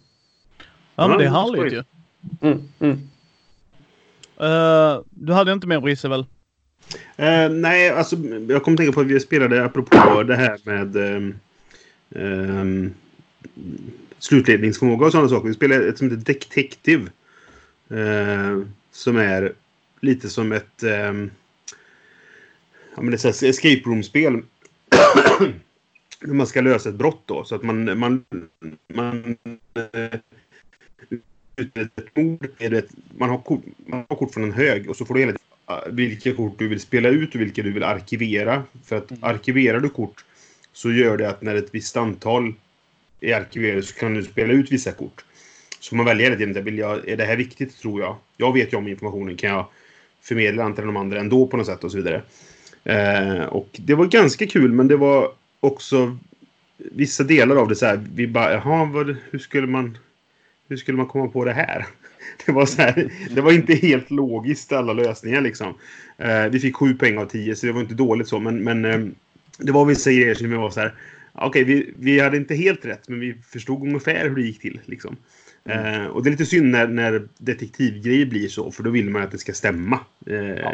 [0.97, 1.83] Ja, men det är Ja, härligt ju.
[2.41, 3.09] Mm, mm.
[4.41, 6.25] Eh, du hade inte mer Brisse väl?
[7.17, 8.17] Eh, nej, alltså
[8.49, 11.35] jag kommer tänka på att vi spelade apropå det här med ehm,
[12.15, 12.95] ehm,
[14.19, 15.49] slutledningsförmåga och sådana saker.
[15.49, 17.11] Vi spelade ett som heter Detective.
[17.93, 18.61] Eh,
[18.93, 19.53] som är
[20.01, 21.31] lite som ett ehm,
[22.97, 24.33] ja, men det är escape room-spel.
[26.21, 27.45] När man ska lösa ett brott då.
[27.45, 27.99] Så att man...
[27.99, 28.25] man,
[28.95, 29.37] man
[29.75, 30.19] eh,
[31.57, 32.47] ett mord.
[32.59, 35.15] Är det ett- Man har, kort, man har kort från en hög och så får
[35.15, 38.63] du hela tiden vilka kort du vill spela ut och vilka du vill arkivera.
[38.85, 40.25] För att arkiverar du kort
[40.73, 42.55] så gör det att när ett visst antal
[43.21, 45.25] är arkiverade så kan du spela ut vissa kort.
[45.83, 48.17] Så man väljer hela tiden, vill jag, är det här viktigt tror jag?
[48.37, 49.67] Jag vet ju om informationen, kan jag
[50.23, 52.23] förmedla den till de andra ändå på något sätt och så vidare.
[52.85, 56.17] Eh, och det var ganska kul men det var också
[56.77, 59.99] vissa delar av det så här, vi bara, jaha, vad, hur skulle man
[60.69, 61.87] hur skulle man komma på det här?
[62.47, 65.75] Det var, så här, det var inte helt logiskt alla lösningar liksom.
[66.19, 68.39] Eh, vi fick sju poäng av tio så det var inte dåligt så.
[68.39, 69.01] Men, men eh,
[69.59, 70.95] det var vissa grejer som vi var så här.
[71.33, 74.81] Okej, vi, vi hade inte helt rätt men vi förstod ungefär hur det gick till.
[74.85, 75.17] Liksom.
[75.65, 78.71] Eh, och det är lite synd när, när detektivgrejer blir så.
[78.71, 79.99] För då vill man att det ska stämma.
[80.27, 80.67] Eh,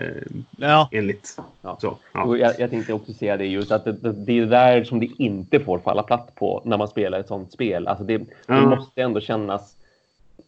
[0.56, 0.88] Ja.
[0.92, 1.36] Enligt.
[1.62, 1.78] Ja.
[1.80, 2.22] Så, ja.
[2.24, 5.00] Och jag, jag tänkte också säga det just att det, det, det är där som
[5.00, 7.88] det inte får falla platt på när man spelar ett sånt spel.
[7.88, 8.66] Alltså det, det Ja.
[8.68, 9.74] måste ändå kännas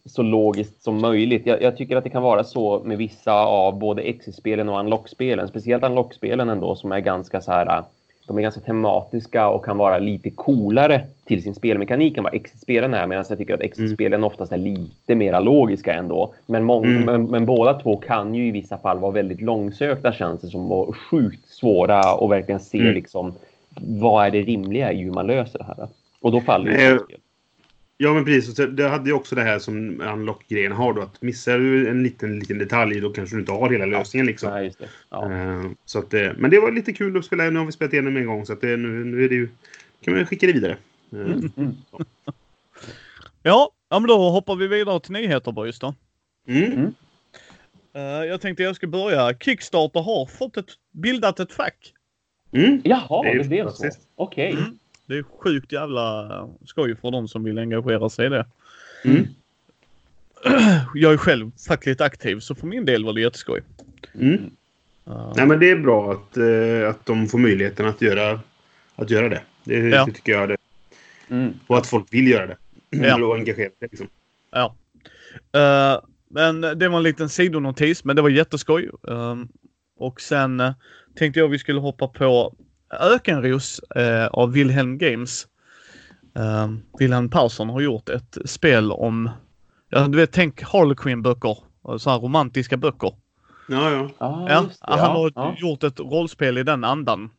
[0.05, 1.45] så logiskt som möjligt.
[1.45, 5.47] Jag, jag tycker att det kan vara så med vissa av både Exit-spelen och Unlock-spelen.
[5.47, 7.83] Speciellt Unlock-spelen ändå som är ganska så här.
[8.27, 12.93] De är ganska tematiska och kan vara lite coolare till sin spelmekanik än vad Exit-spelen
[12.93, 13.07] är.
[13.07, 16.33] Medan jag tycker att Exit-spelen oftast är lite mera logiska ändå.
[16.45, 17.05] Men, mång- Mm.
[17.05, 20.71] men, men båda två kan ju i vissa fall vara väldigt långsökta känns det som.
[20.71, 22.93] Och sjukt svåra och verkligen se Mm.
[22.93, 23.33] liksom
[23.79, 25.87] vad är det rimliga i hur man löser det här.
[26.21, 26.99] Och då faller ju.
[28.03, 28.55] Ja, men precis.
[28.55, 31.01] Det hade ju också det här som Unlock-grejen har då.
[31.01, 34.49] Att missar du en liten, liten detalj då kanske du inte har hela lösningen liksom.
[34.51, 34.89] Nej, just det.
[35.09, 35.31] Ja.
[35.33, 37.49] Eh, Så att, eh, men det var lite kul att spela.
[37.49, 39.49] Nu har vi spelat igenom en gång så att det, nu, nu är det ju,
[40.01, 40.77] kan man skicka det vidare.
[41.13, 41.49] Eh, Mm.
[43.43, 45.93] Ja, ja, men då hoppar vi vidare till nyheter boys då.
[46.47, 46.71] Mm.
[46.73, 46.93] Mm.
[48.27, 49.33] Jag tänkte jag ska börja.
[49.39, 51.93] Kickstarter har fått ett, bildat ett fack.
[52.53, 52.81] Mm.
[52.83, 53.89] Jaha, Det blev så.
[54.15, 54.51] Okej.
[54.51, 54.77] Mm.
[55.11, 58.45] Det är sjukt jävla skoj för de som vill engagera sig i det.
[59.05, 59.27] Mm.
[60.93, 63.61] Jag är själv fackligt aktiv så för min del var det jätteskoj.
[64.13, 64.51] Mm.
[65.07, 68.39] Uh, Nej, men det är bra att, eh, att de får möjligheten att göra,
[68.95, 69.41] att göra det.
[69.63, 70.05] Det, Ja.
[70.05, 70.49] det tycker jag.
[70.49, 70.57] Det.
[71.29, 71.53] Mm.
[71.67, 72.57] Och att folk vill göra det.
[72.89, 73.23] Ja.
[73.25, 73.87] Och engagera sig.
[73.91, 74.07] Liksom.
[74.51, 74.75] Ja.
[75.53, 78.89] Eh, men det var en liten sidonotis, men det var jätteskoj.
[79.01, 79.49] Um,
[79.97, 80.73] och sen eh,
[81.15, 82.55] tänkte jag vi skulle hoppa på
[82.99, 85.47] Ökenros uh, av Wilhelm Games.
[86.33, 89.29] Um, Wilhelm Persson har gjort ett spel om,
[89.89, 91.57] ja du vet tänk Harlequin-böcker.
[91.97, 93.13] Så här romantiska böcker.
[93.67, 94.09] Ja, ja.
[94.17, 95.05] Ah, Ja, han ja.
[95.05, 95.55] har ja.
[95.57, 97.29] gjort ett rollspel i den andan.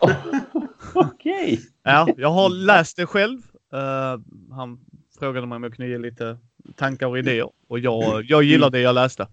[0.94, 1.60] Okej.
[1.82, 3.38] Ja, jag har läst det själv.
[3.72, 4.80] Eh, han
[5.18, 6.38] frågade mig om jag kunde ge lite
[6.76, 9.26] tankar och idéer och jag, jag gillar det jag läste.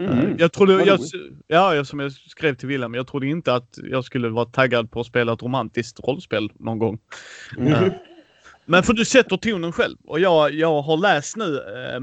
[0.00, 0.36] Eh, Mm.
[0.38, 0.98] Jag trodde, jag,
[1.48, 4.90] ja, jag- som jag skrev till Wilhelm, jag trodde inte att jag skulle vara taggad
[4.90, 6.98] på att spela ett romantiskt rollspel någon gång.
[7.58, 7.72] Mm.
[7.72, 7.92] Eh,
[8.66, 12.00] Men för du sätter tonen själv och jag, jag har läst nu eh,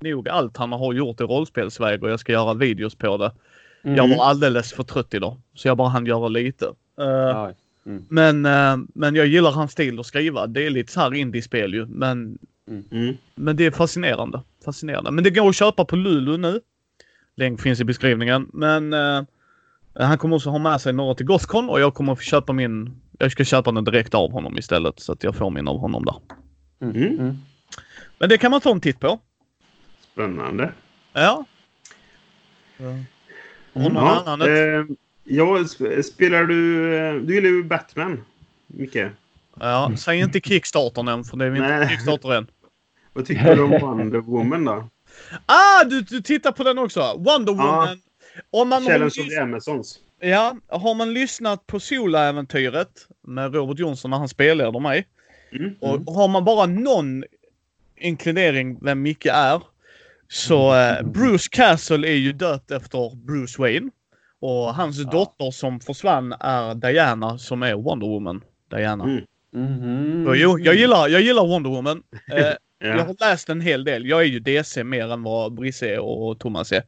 [0.00, 3.32] nog allt han har gjort i rollspelsväg och jag ska göra videos på det.
[3.82, 4.18] Jag Mm.
[4.18, 6.64] var alldeles för trött idag så jag bara hann göra lite.
[7.00, 7.52] Eh, Ja.
[8.08, 10.46] men, eh, men jag gillar hans stil att skriva.
[10.46, 11.86] Det är lite så här indiespel ju.
[11.86, 12.38] Men,
[12.90, 13.16] Mm.
[13.34, 14.42] men det är fascinerande.
[14.64, 15.10] fascinerande.
[15.10, 16.60] Men det går att köpa på Lulu nu.
[17.38, 18.48] Länk finns i beskrivningen.
[18.52, 19.22] Men eh,
[19.94, 23.00] han kommer också ha med sig några till Gothcon och jag kommer att köpa min.
[23.18, 26.04] Jag ska köpa den direkt av honom istället så att jag får min av honom
[26.04, 26.16] där.
[26.80, 26.96] Mm.
[26.96, 27.20] Mm.
[27.20, 27.36] Mm.
[28.18, 29.20] Men det kan man ta en titt på.
[30.12, 30.72] Spännande.
[31.12, 31.44] Ja.
[33.72, 34.40] Och någon Ja, annan?
[34.48, 34.84] eh,
[35.24, 36.94] ja, sp- spelar du...
[36.98, 38.24] eh, Du gillar ju Batman,
[38.66, 38.96] Micke.
[39.60, 41.88] Ja, säg inte Kickstarter än för det är inte Nej.
[41.88, 42.46] Kickstarter än.
[43.12, 44.88] Vad tycker du om Wonder Woman då?
[45.46, 47.00] Ah, du, du tittar på den också!
[47.00, 47.62] Wonder Ja.
[47.70, 48.00] Woman.
[48.50, 49.98] Om man har Challenge of lys- the Amazons.
[50.20, 52.88] Ja, har man lyssnat på Solo-äventyret
[53.26, 55.06] med Robert Jonsson när han spelleder mig
[55.52, 55.74] Mm.
[55.80, 57.24] och har man bara någon
[57.96, 59.62] inkludering vem Micke är
[60.28, 63.90] så eh, Bruce Castle är ju döpt efter Bruce Wayne
[64.40, 65.10] Och hans Ja.
[65.10, 68.40] dotter som försvann är Diana som är Wonder Woman.
[68.70, 69.04] Diana.
[69.04, 69.24] Mm.
[69.52, 70.24] Mhm.
[70.26, 72.02] Så jo, jag gillar, jag gillar Wonder Woman.
[72.32, 73.02] Eh, Jag Ja.
[73.02, 74.06] har läst en hel del.
[74.06, 76.82] Jag är ju DC mer än vad Brisse och Thomas är.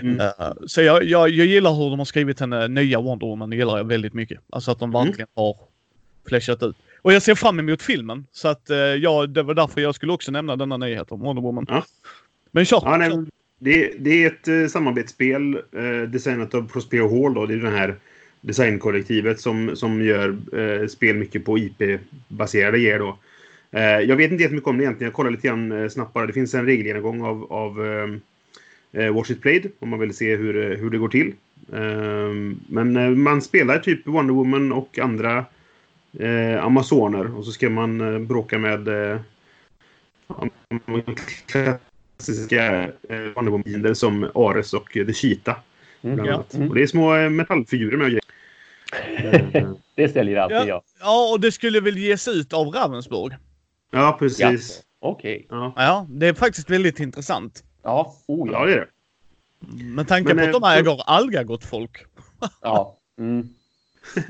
[0.00, 0.20] Mm.
[0.20, 3.50] Eh, Så jag, jag, jag gillar hur de har skrivit henne nya Wonder Woman.
[3.50, 4.40] Det gillar jag väldigt mycket.
[4.50, 5.06] Alltså att de Mm.
[5.06, 5.56] verkligen har
[6.28, 6.76] flashat ut.
[7.02, 8.26] Och jag ser fram emot filmen.
[8.32, 11.42] Så att eh, ja, det var därför jag skulle också nämna denna nyhet om Wonder
[11.42, 11.66] Woman.
[11.68, 11.84] Ja.
[12.50, 12.80] Men kör!
[12.84, 13.10] Ja, nej,
[13.58, 15.58] det, det är ett eh, samarbetsspel
[16.08, 17.34] designat av Prospero Hall.
[17.34, 17.46] Då.
[17.46, 17.94] Det är det här
[18.40, 20.36] designkollektivet som, som gör
[20.88, 22.98] spel mycket på IP-baserade grejer.
[22.98, 23.18] Då.
[23.72, 25.08] Eh, jag vet inte jättemycket om det egentligen.
[25.08, 26.26] Jag kollar lite grann eh, snabbt bara.
[26.26, 27.86] Det finns en regelgenomgång av, av
[28.92, 31.34] eh, Watch It Played om man vill se hur, hur det går till.
[31.72, 35.44] Eh, men eh, man spelar typ Wonder Woman och andra
[36.18, 39.20] eh, Amazoner och så ska man eh, bråka med eh,
[41.46, 45.56] klassiska eh, Wonder Woman-fiender som Ares och The Cheetah.
[46.02, 46.44] Mm, ja.
[46.54, 46.68] Mm.
[46.68, 48.18] Och det är små metallfigurer med.
[49.94, 50.82] Det säljer alltid jag.
[51.00, 53.32] Ja, och det skulle väl ges ut av Ravensburg.
[53.92, 54.16] Ja, Ja.
[54.18, 54.82] precis.
[55.00, 55.46] Okej.
[55.50, 57.64] Ja, Ja, det är faktiskt väldigt intressant.
[57.82, 58.16] Ja.
[58.26, 58.66] Oh, ja ja.
[58.66, 58.88] det är det.
[59.84, 62.04] Med tanke Men, på att de eh, äger Algagott folk.
[62.62, 62.98] ja.
[63.18, 63.48] Mm.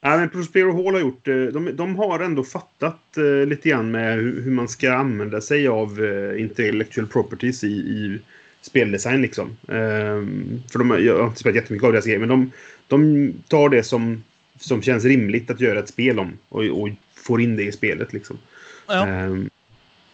[0.00, 1.28] Ja, men Prospero Hall har gjort...
[1.28, 5.40] eh, De, de har ändå fattat eh, lite grann med hur, hur man ska använda
[5.40, 8.18] sig av eh, intellectual properties i, i
[8.60, 9.22] speldesign.
[9.22, 9.56] Liksom.
[9.68, 12.50] Ehm, för de, jag har inte spelat jättemycket av deras grejer, men de,
[12.88, 14.22] de tar det som,
[14.60, 18.12] som känns rimligt att göra ett spel om och, och får in det i spelet.
[18.12, 18.38] Liksom.
[18.86, 19.06] Ja.
[19.06, 19.50] Ehm,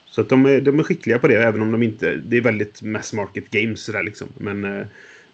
[0.07, 2.15] så att de, är, de är skickliga på det, även om de inte...
[2.17, 4.29] Det är väldigt mass market games sådär liksom.
[4.39, 4.87] Men, eh,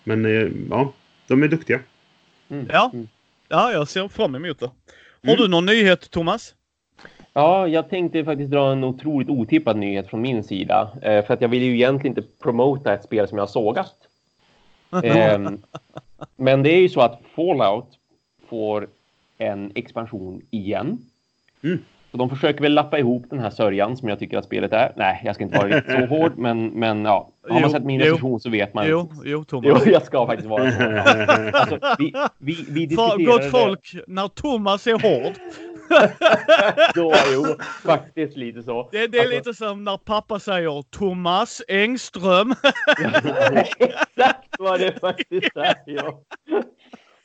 [0.04, 0.92] men eh, ja,
[1.26, 1.80] de är duktiga.
[2.48, 2.66] Mm.
[2.72, 2.90] Ja.
[2.94, 3.08] Mm.
[3.48, 4.66] ja, jag ser fram emot det.
[4.66, 5.36] Har Mm.
[5.36, 6.54] du någon nyhet Thomas?
[7.32, 10.90] Ja, jag tänkte faktiskt dra en otroligt otippad nyhet från min sida.
[11.02, 13.94] Eh, för att jag vill ju egentligen inte promota ett spel som jag har sågat.
[15.04, 15.58] Ehm,
[16.36, 17.88] men det är ju så att Fallout
[18.48, 18.88] får
[19.38, 20.98] en expansion igen.
[21.62, 21.78] Mm.
[22.16, 24.92] Så de försöker väl lappa ihop den här sörjan som jag tycker att spelet är.
[24.96, 27.30] Nej, jag ska inte vara riktigt så hård, men, men ja.
[27.48, 28.86] Har man sett min recension så vet man.
[28.88, 29.82] Jo, jo Thomas.
[29.86, 30.82] Jo, jag ska faktiskt vara så.
[30.82, 31.50] Ja.
[31.52, 35.32] Alltså, vi, vi, vi diskuterade gott folk, när Thomas är hård.
[36.94, 37.44] Då, jo,
[37.86, 38.88] faktiskt lite så.
[38.92, 42.54] Det, det är Alltså- lite som när pappa säger Thomas Engström.
[43.78, 45.74] Exakt vad det faktiskt är.
[45.86, 46.20] Ja.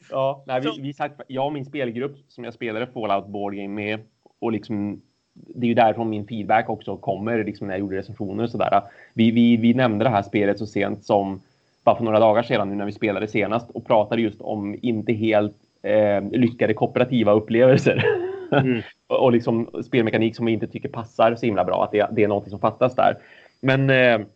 [0.10, 3.68] Ja, nej, vi, vi sagt, jag och min spelgrupp som jag spelade Fallout Board Game
[3.68, 4.00] med
[4.42, 5.02] och liksom
[5.34, 8.82] det är ju därifrån min feedback också kommer liksom när jag gjorde recensioner och sådär.
[9.14, 11.42] Vi, vi, vi nämnde det här spelet så sent som
[11.84, 15.14] bara för några dagar sedan nu när vi spelade senast och pratade just om inte
[15.14, 18.06] helt eh, lyckade kooperativa upplevelser.
[18.52, 18.82] Mm.
[19.08, 21.84] och liksom spelmekanik som vi inte tycker passar så himla bra.
[21.84, 23.18] Att det, det är något som fattas där.
[23.60, 24.28] Men eh,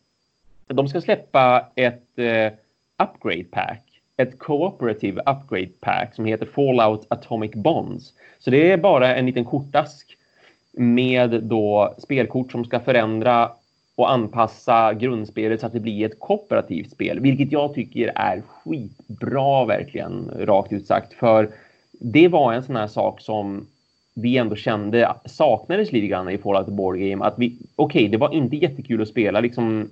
[0.68, 2.54] de ska släppa ett eh,
[3.04, 3.82] upgrade pack.
[4.18, 8.14] Ett cooperative upgrade pack som heter Fallout Atomic Bonds.
[8.40, 10.18] Så det är bara en liten kortask
[10.72, 13.52] med då spelkort som ska förändra
[13.96, 19.66] och anpassa grundspelet så att det blir ett kooperativt spel, vilket jag tycker är skitbra
[19.66, 21.14] verkligen, rakt ut sagt.
[21.14, 21.50] För
[21.92, 23.68] det var en sån här sak som
[24.14, 27.26] vi ändå kände saknades lite grann i Fallout Board Game.
[27.26, 29.90] Att vi, okej, det var inte jättekul att spela liksom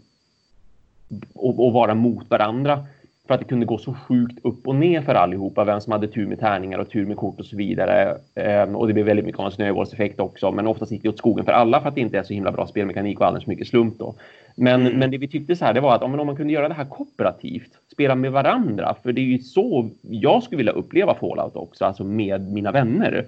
[1.34, 2.86] och, och vara mot varandra.
[3.28, 5.64] För att det kunde gå så sjukt upp och ner för allihopa.
[5.64, 8.18] Vem som hade tur med tärningar och tur med kort och så vidare.
[8.36, 10.52] Ehm, och det blev väldigt mycket av en snöbollseffekt också.
[10.52, 12.52] Men oftast gick det åt skogen för alla för att det inte är så himla
[12.52, 14.16] bra spelmekanik och alldeles mycket slump då.
[14.56, 15.00] Men, Mm.
[15.00, 16.74] men det vi tyckte så här, det var att om, om man kunde göra det
[16.74, 18.96] här kooperativt, spela med varandra.
[19.04, 23.26] För det är ju så jag skulle vilja uppleva Fallout också, alltså med mina vänner.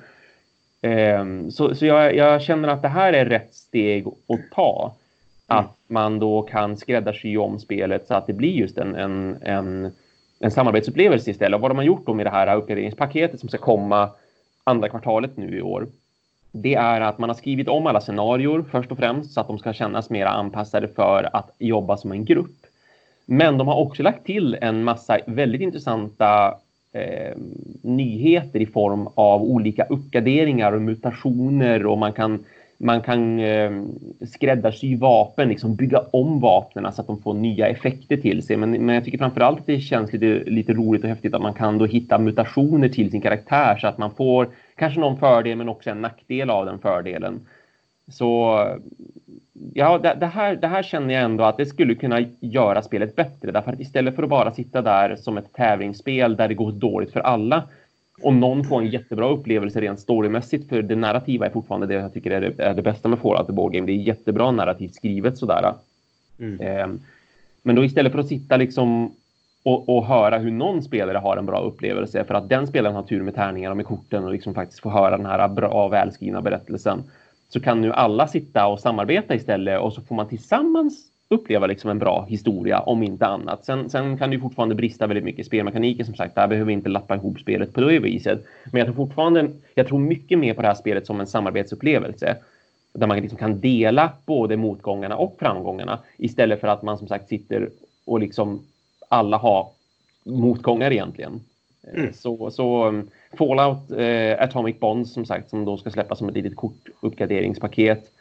[0.82, 4.94] Ehm, så så jag, jag känner att det här är rätt steg att ta.
[5.48, 5.64] Mm.
[5.64, 9.92] Att man då kan skräddarsy om spelet så att det blir just en, en, en,
[10.40, 11.56] en samarbetsupplevelse istället.
[11.56, 14.10] Och vad de har gjort då med det här uppgraderingspaketet som ska komma
[14.64, 15.88] andra kvartalet nu i år.
[16.52, 19.60] Det är att man har skrivit om alla scenarior först och främst så att de
[19.60, 22.66] ska kännas mer anpassade för att jobba som en grupp.
[23.26, 26.58] Men de har också lagt till en massa väldigt intressanta
[26.94, 27.38] eh,
[27.82, 32.46] nyheter i form av olika uppgraderingar och mutationer och man kan,
[32.78, 33.72] man kan eh,
[34.28, 38.58] skräddarsy vapen, liksom bygga om vapnen så att de får nya effekter till sig.
[38.58, 41.54] Men, men jag tycker framförallt att det känns lite, lite roligt och häftigt att man
[41.54, 45.70] kan då hitta mutationer till sin karaktär så att man får kanske någon fördel men
[45.70, 47.40] också en nackdel av den fördelen.
[48.08, 48.60] Så
[49.74, 53.16] ja, det, det, här, det här känner jag ändå att det skulle kunna göra spelet
[53.16, 53.52] bättre.
[53.52, 57.14] Därför att istället för att bara sitta där som ett tävlingsspel där det går dåligt
[57.14, 57.64] för alla
[58.22, 62.14] och någon får en jättebra upplevelse rent storymässigt för det narrativa är fortfarande det jag
[62.14, 63.88] tycker är det, är det bästa med Fallout the Board Game.
[63.88, 65.74] Det är jättebra narrativt skrivet sådär.
[66.40, 66.62] Mm.
[66.62, 67.00] Ehm,
[67.62, 69.12] men då istället för att sitta liksom
[69.64, 73.04] och, och höra hur någon spelare har en bra upplevelse för att den spelaren har
[73.04, 76.42] tur med tärningar och med korten och liksom faktiskt få höra den här bra välskrivna
[76.42, 77.04] berättelsen.
[77.50, 81.90] Så kan nu alla sitta och samarbeta istället och så får man tillsammans uppleva liksom
[81.90, 83.66] en bra historia om inte annat.
[83.66, 86.36] Sen, sen kan det ju fortfarande brista väldigt mycket i spelmekaniken som sagt.
[86.36, 88.46] Där behöver vi inte lappa ihop spelet på det viset.
[88.72, 92.38] Men jag tror fortfarande, jag tror mycket mer på det här spelet som en samarbetsupplevelse.
[92.94, 97.30] Där man liksom kan dela både motgångarna och framgångarna istället för att man som sagt
[97.30, 97.70] sitter
[98.06, 98.62] och liksom
[99.10, 99.68] alla har
[100.24, 101.42] motgångar egentligen.
[101.94, 102.14] Mm.
[102.14, 106.36] Så, så um, Fallout eh, Atomic Bonds som sagt som då ska släppas som ett
[106.36, 108.12] litet kortuppgraderingspaket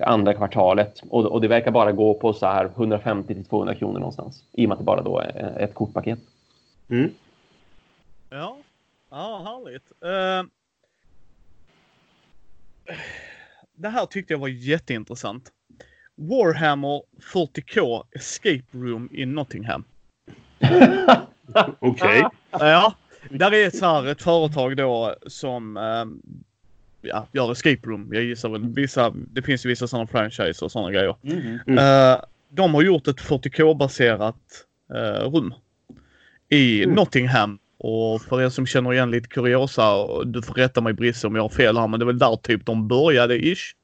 [0.00, 3.98] andra kvartalet och, och, det verkar bara gå på så här 150 till 200 kronor
[3.98, 6.18] någonstans i och med att det bara då är ett kortpaket.
[6.88, 7.10] Mm.
[8.30, 8.58] Ja,
[9.10, 9.92] ja härligt.
[10.04, 10.50] Uh,
[13.74, 15.52] det här tyckte jag var jätteintressant.
[16.14, 17.02] Warhammer
[17.34, 19.84] 40K Escape Room i Nottingham.
[21.78, 21.80] Okej.
[21.80, 22.22] Okay.
[22.50, 22.94] Ja,
[23.30, 26.04] där är ett, så här, ett företag då som äh,
[27.02, 28.08] ja, gör escape room.
[28.12, 31.16] Jag gissar väl vissa, det finns ju vissa sådana franchise och sådana grejer.
[31.22, 31.58] Mm.
[31.66, 31.78] Mm.
[31.78, 34.36] Äh, de har gjort ett 40K-baserat
[34.94, 35.54] äh, rum
[36.48, 36.94] i mm.
[36.94, 37.58] Nottingham.
[37.78, 41.42] Och för er som känner igen lite kuriosa, du får rätta mig Brisse om jag
[41.42, 43.74] har fel här, men det är väl där typ de började ish.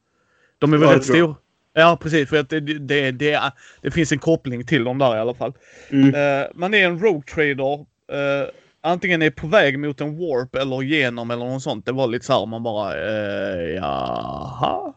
[0.59, 1.35] De är väl ja, rätt stora.
[1.73, 3.53] Ja precis, för att det, det, det,
[3.83, 5.53] det, finns en koppling till dem där i alla fall.
[5.91, 6.15] Mm.
[6.15, 7.79] Uh, man är en road trader.
[7.79, 8.49] Uh,
[8.89, 11.87] antingen är på väg mot en warp eller genom eller något sånt.
[11.87, 14.95] Det var lite så här man bara uh, jaha.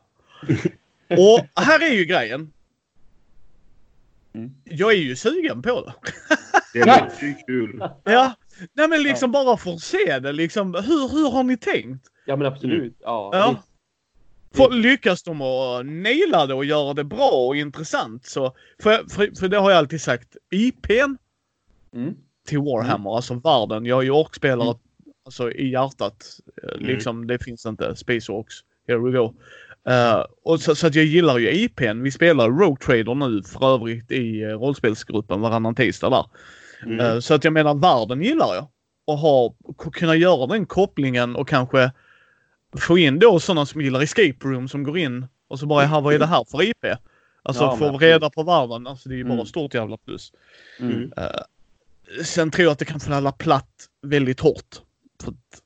[1.10, 2.54] Och här är ju grejen.
[4.34, 4.51] Mm.
[4.63, 5.93] Jag är ju sugen på det.
[6.73, 7.84] det är kul.
[8.04, 8.34] Ja,
[8.73, 9.43] nej men liksom ja.
[9.43, 10.73] bara för att se det liksom.
[10.75, 12.08] Hur, hur har ni tänkt?
[12.25, 12.82] Ja men absolut.
[12.82, 12.93] Mm.
[13.01, 13.63] Ja, ja.
[14.54, 19.39] För lyckas de att naila det och göra det bra och intressant så, för, för,
[19.39, 21.17] för det har jag alltid sagt, IPn
[21.95, 22.15] mm.
[22.51, 23.07] Till Warhammer, mm.
[23.07, 23.85] alltså världen.
[23.85, 24.77] Jag är ju orkspelare mm.
[25.25, 26.25] alltså, i hjärtat.
[26.63, 26.85] Eh, mm.
[26.85, 28.55] Liksom, det finns inte Space Orks.
[28.87, 29.33] Here we go.
[29.89, 32.01] Uh, och så, så, att jag gillar ju IPn.
[32.01, 36.25] Vi spelar Rogue Trader nu för övrigt i uh, rollspelsgruppen varannan tisdag där.
[37.13, 38.67] Uh, så att jag menar världen gillar jag.
[39.05, 39.53] Och ha,
[39.93, 41.91] kunna göra den kopplingen och kanske
[42.77, 46.01] få in då sådana som gillar escape room som går in och så bara, här
[46.01, 46.85] vad är det här för IP?
[47.43, 49.45] Alltså ja, få reda på världen, alltså det är ju bara mm.
[49.45, 50.31] stort jävla plus.
[50.79, 51.01] Mm.
[51.01, 51.41] Uh,
[52.24, 54.82] sen tror jag att det kan falla platt väldigt hårt.
[55.24, 55.62] För att,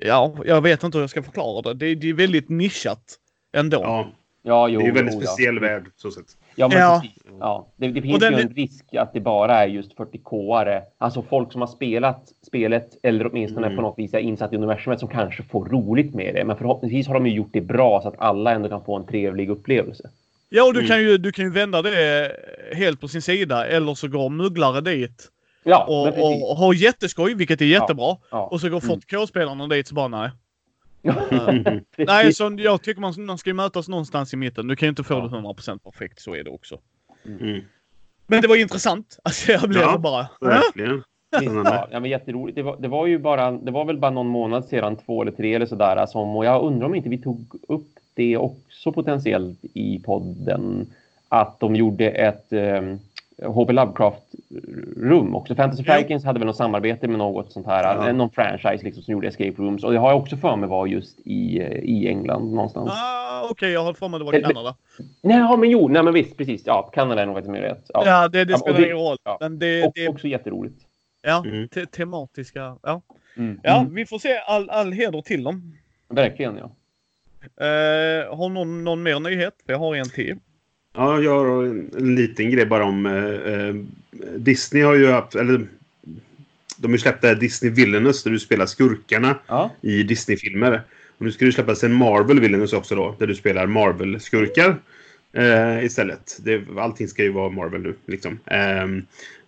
[0.00, 1.74] ja, jag vet inte hur jag ska förklara det.
[1.74, 3.18] Det, det är väldigt nischat
[3.52, 3.80] ändå.
[3.82, 4.08] Ja,
[4.42, 5.60] ja jo, det är en väldigt jo, speciell ja.
[5.60, 6.36] värld så sätt.
[6.54, 7.00] Ja, men ja.
[7.02, 7.22] precis.
[7.40, 7.68] Ja.
[7.76, 10.82] Det, det finns den, ju en risk att det bara är just 40K-are.
[10.98, 13.76] Alltså folk som har spelat spelet eller åtminstone mm.
[13.76, 16.44] på något vis är insatt i universumet som kanske får roligt med det.
[16.44, 19.06] Men förhoppningsvis har de ju gjort det bra så att alla ändå kan få en
[19.06, 20.10] trevlig upplevelse.
[20.48, 20.88] Ja, och du, mm.
[20.88, 22.32] kan ju, du kan ju vända det
[22.72, 25.28] helt på sin sida eller så går mugglare dit
[25.68, 28.06] ja, och, och, och har jätteskoj, vilket är jättebra.
[28.06, 28.46] Ja, ja.
[28.46, 29.68] Och så går 40K-spelarna mm.
[29.68, 30.30] dit så bara nej.
[31.96, 34.66] Nej, så jag tycker man, man ska mötas någonstans i mitten.
[34.66, 35.20] Du kan ju inte få ja.
[35.20, 36.78] det 100% perfekt, så är det också.
[37.24, 37.60] Mm.
[38.26, 39.18] Men det var intressant.
[39.24, 40.28] Alltså jag blev ja, bara...
[40.40, 41.02] Verkligen.
[41.30, 42.56] Ja, ja, men jätteroligt.
[42.56, 45.32] Det var, det var ju bara, det var väl bara någon månad sedan, två eller
[45.32, 49.58] tre eller sådär, alltså, och jag undrar om inte vi tog upp det också potentiellt
[49.74, 50.86] i podden,
[51.28, 53.00] att de gjorde ett um,
[53.42, 53.72] H.P.
[53.72, 55.54] Lovecraft-rum också.
[55.54, 58.12] Fantasy Falcons hade väl något samarbete med något sånt här, ja.
[58.12, 59.84] någon franchise liksom som gjorde escape rooms.
[59.84, 62.90] Och det har jag också för mig var just i, i England någonstans.
[62.92, 63.70] Ah, Okej, okay.
[63.70, 64.76] jag har för mig det var Kanada.
[65.22, 66.62] Nej, ja, men jo, nej men visst, precis.
[66.66, 67.90] Ja, Kanada är nog faktiskt mer rätt.
[67.94, 69.16] Ja, ja det, det spelar ingen roll.
[69.24, 69.38] Ja.
[69.40, 70.08] Men det, och, det...
[70.08, 70.80] också jätteroligt.
[71.22, 71.68] Ja, mm.
[71.68, 72.76] te tematiska.
[72.82, 73.02] Ja,
[73.36, 73.60] mm.
[73.62, 73.94] ja mm.
[73.94, 75.76] vi får se all, all heder till dem.
[76.08, 76.70] Verkligen, ja.
[77.60, 79.54] Uh, har någon, någon mer nyhet?
[79.66, 80.38] Jag har en till.
[80.98, 83.74] Ja, jag har en liten grej bara om eh, eh,
[84.36, 85.66] Disney har ju haft, eller
[86.76, 89.70] de har ju släppt det här Disney Villainous där du spelar skurkarna ja.
[89.80, 90.82] i Disney-filmer.
[91.18, 94.76] Och nu ska det släppas en Marvel Villainous också då, där du spelar Marvel-skurkar
[95.32, 96.38] eh, istället.
[96.44, 98.38] Det, allting ska ju vara Marvel nu, liksom.
[98.46, 98.86] Eh,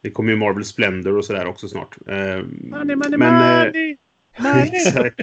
[0.01, 1.97] det kommer ju Marvel Splendor och sådär också snart.
[2.07, 3.97] Eh, money, money, men, eh,
[4.39, 4.71] money!
[4.73, 5.21] Exakt.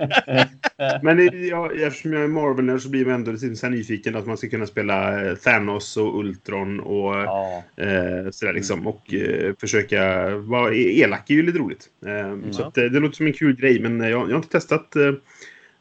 [1.03, 4.37] Men ja, eftersom jag är Marvel så blir man ändå lite så nyfiken att man
[4.37, 7.63] ska kunna spela eh, Thanos och Ultron och ja.
[7.77, 8.79] eh, sådär liksom.
[8.79, 8.87] Mm.
[8.87, 11.89] Och eh, försöka vara e-, elak är ju lite roligt.
[12.05, 12.53] Eh, mm.
[12.53, 14.95] Så att, eh, det låter som en kul grej men jag, jag har inte testat
[14.95, 15.13] eh,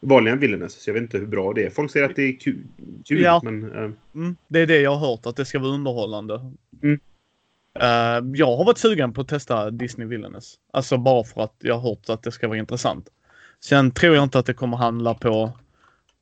[0.01, 1.71] vanliga Villainous så jag vet inte hur bra det är.
[1.71, 2.63] Folk säger att det är kul.
[3.05, 3.41] kul ja.
[3.45, 3.65] men,
[4.15, 6.41] mm, det är det jag har hört, att det ska vara underhållande.
[6.83, 7.01] Mm.
[7.83, 10.55] Uh, jag har varit sugen på att testa Disney Villainous.
[10.73, 13.09] Alltså bara för att jag har hört att det ska vara intressant.
[13.61, 15.53] Sen tror jag inte att det kommer handla på,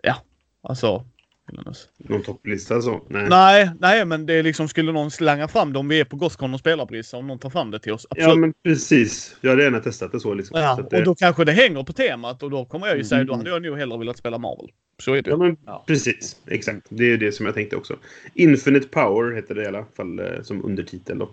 [0.02, 0.16] ja,
[0.62, 1.05] alltså
[1.50, 1.88] Villainous.
[1.96, 3.02] Någon topplista så?
[3.09, 3.28] Nej.
[3.28, 6.16] Nej, nej, men det är liksom skulle någon slanga fram det om vi är på
[6.16, 8.07] Gothcon och spelar Brissa, om någon tar fram det till oss.
[8.11, 8.28] Absolut.
[8.28, 9.36] Ja, men precis.
[9.40, 10.34] Jag hade gärna testat det så.
[10.34, 10.61] Liksom.
[10.61, 10.98] Ja, så det...
[10.98, 13.26] och då kanske det hänger på temat och då kommer jag ju säga Mm.
[13.26, 14.68] då hade jag nog hellre velat spela Marvel.
[15.02, 15.84] Så är det Ja, men Ja.
[15.86, 16.36] precis.
[16.46, 16.86] Exakt.
[16.88, 17.96] Det är det som jag tänkte också.
[18.34, 21.18] Infinite Power heter det i alla fall eh, som undertitel.
[21.18, 21.30] Då.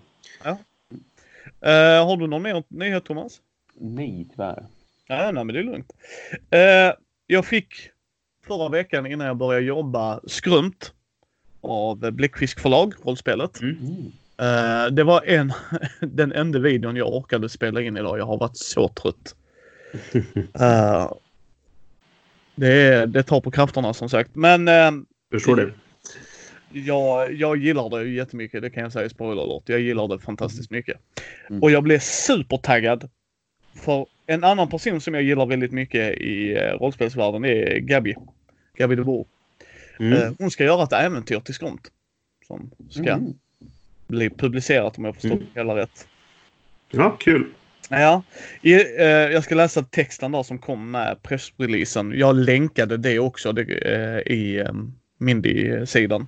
[1.60, 3.40] Eh, har du någon mer nyhet Thomas?
[3.74, 4.66] Nej, tyvärr.
[5.06, 5.92] Ja, nej, men det är lugnt.
[6.50, 6.94] Eh,
[7.26, 7.74] jag fick
[8.46, 10.92] förra veckan innan jag började jobba Skrumt
[11.60, 13.60] av Bläckfisk förlag, rollspelet.
[13.60, 14.12] Mm.
[14.36, 15.52] Eh, det var en,
[16.00, 18.18] den enda videon jag orkade spela in idag.
[18.18, 19.34] Jag har varit så trött.
[22.54, 24.30] Det, det tar på krafterna som sagt.
[24.34, 24.68] Men
[25.30, 25.72] Förstår det.
[26.72, 28.62] Jag, jag gillar det jättemycket.
[28.62, 29.62] Det kan jag säga spoiler alert.
[29.66, 30.96] Jag gillar det fantastiskt mycket.
[31.50, 31.62] Mm.
[31.62, 33.08] Och jag blev supertaggad.
[33.74, 38.14] För en annan person som jag gillar väldigt mycket i eh, rollspelsvärlden är Gabby.
[38.76, 39.24] Gabby de Boer.
[40.00, 40.12] Mm.
[40.12, 41.90] Eh, hon ska göra ett äventyr till Skrumt.
[42.46, 43.34] Som ska Mm.
[44.06, 45.46] bli publicerat om jag förstått Mm.
[45.54, 46.06] det hela rätt.
[46.90, 47.46] Ja, kul.
[47.88, 48.22] Ja,
[48.62, 52.12] i, eh, jag ska läsa texten där som kom med pressreleasen.
[52.16, 54.72] Jag länkade det också det, eh, i eh,
[55.18, 56.26] Mindy-sidan.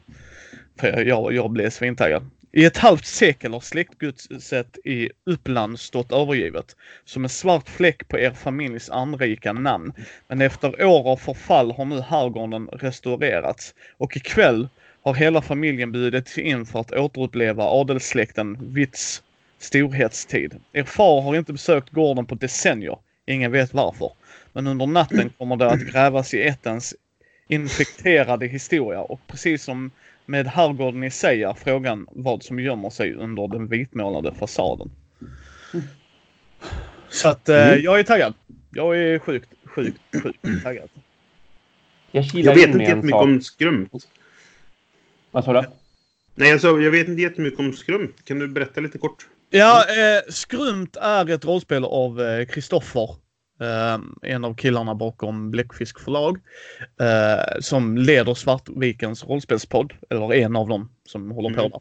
[0.81, 2.31] För jag, jag blev svintaggad.
[2.53, 6.77] I ett halvt sekel har släktgodset i Uppland stått övergivet.
[7.05, 9.93] Som en svart fläck på er familjs anrika namn.
[10.29, 13.75] Men efter år av förfall har nu herrgården restaurerats.
[13.97, 14.69] Och ikväll
[15.03, 19.23] har hela familjen bjudits in för att återuppleva adelssläkten Witts
[19.59, 20.55] storhetstid.
[20.73, 22.99] Er far har inte besökt gården på decennier.
[23.27, 24.11] Ingen vet varför.
[24.53, 26.95] Men under natten kommer det att grävas i ättens
[27.49, 29.91] infekterade historia och precis som
[30.27, 34.91] med herrgården i sig är frågan vad som gömmer sig under den vitmålade fasaden.
[37.09, 37.83] Så att eh, Mm.
[37.83, 38.35] jag är taggad.
[38.71, 40.89] Jag är sjukt, sjukt, sjukt taggad.
[42.11, 43.93] Jag Jag vet in inte jättemycket om skrumt.
[45.31, 45.69] Vad sa du?
[46.35, 48.25] Nej, alltså, jag vet inte jättemycket om skrumt.
[48.25, 49.27] Kan du berätta lite kort?
[49.51, 53.17] Ja, eh, Skrumt är ett rollspel av eh, Kristoffer.
[53.61, 56.39] Eh, en av killarna bakom Bläckfisk förlag.
[57.01, 59.93] Eh, som leder Svartvikens rollspelspodd.
[60.11, 61.71] Eller en av dem som håller på Mm.
[61.71, 61.81] där.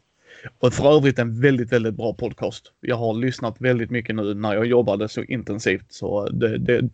[0.58, 2.72] Och för övrigt en väldigt, väldigt bra podcast.
[2.80, 5.92] Jag har lyssnat väldigt mycket nu när jag jobbade så intensivt.
[5.92, 6.88] Så det, det,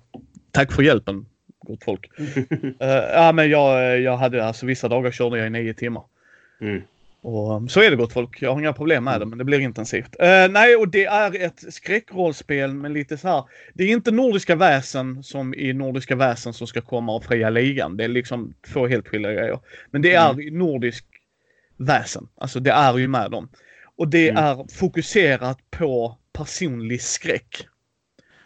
[0.51, 1.26] tack för hjälpen,
[1.61, 2.11] gott folk.
[2.81, 6.03] Eh, ja, men jag, jag hade alltså vissa dagar körde jag i nio timmar.
[6.61, 6.83] Mm.
[7.22, 8.42] Och um, så är det gott folk.
[8.42, 10.16] Jag har inga problem med det, men det blir intensivt.
[10.18, 13.44] Eh, nej, och det är ett skräckrollspel med lite så här.
[13.74, 17.96] Det är inte Nordiska väsen som i Nordiska väsen som ska komma av fria ligan.
[17.96, 19.58] Det är liksom två helt skilda grejer.
[19.90, 21.04] Men det är nordisk
[21.76, 22.28] väsen.
[22.36, 23.48] Alltså det är ju med dem.
[23.96, 24.44] Och det Mm.
[24.44, 27.66] är fokuserat på personlig skräck.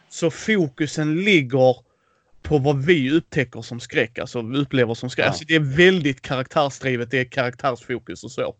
[0.09, 1.77] Så fokusen ligger
[2.45, 5.25] på vad vi upptäcker som skräck, alltså upplever som skräck.
[5.25, 5.29] Ja.
[5.29, 8.55] Alltså det är väldigt karaktärsdrivet, det är karaktärsfokus och så.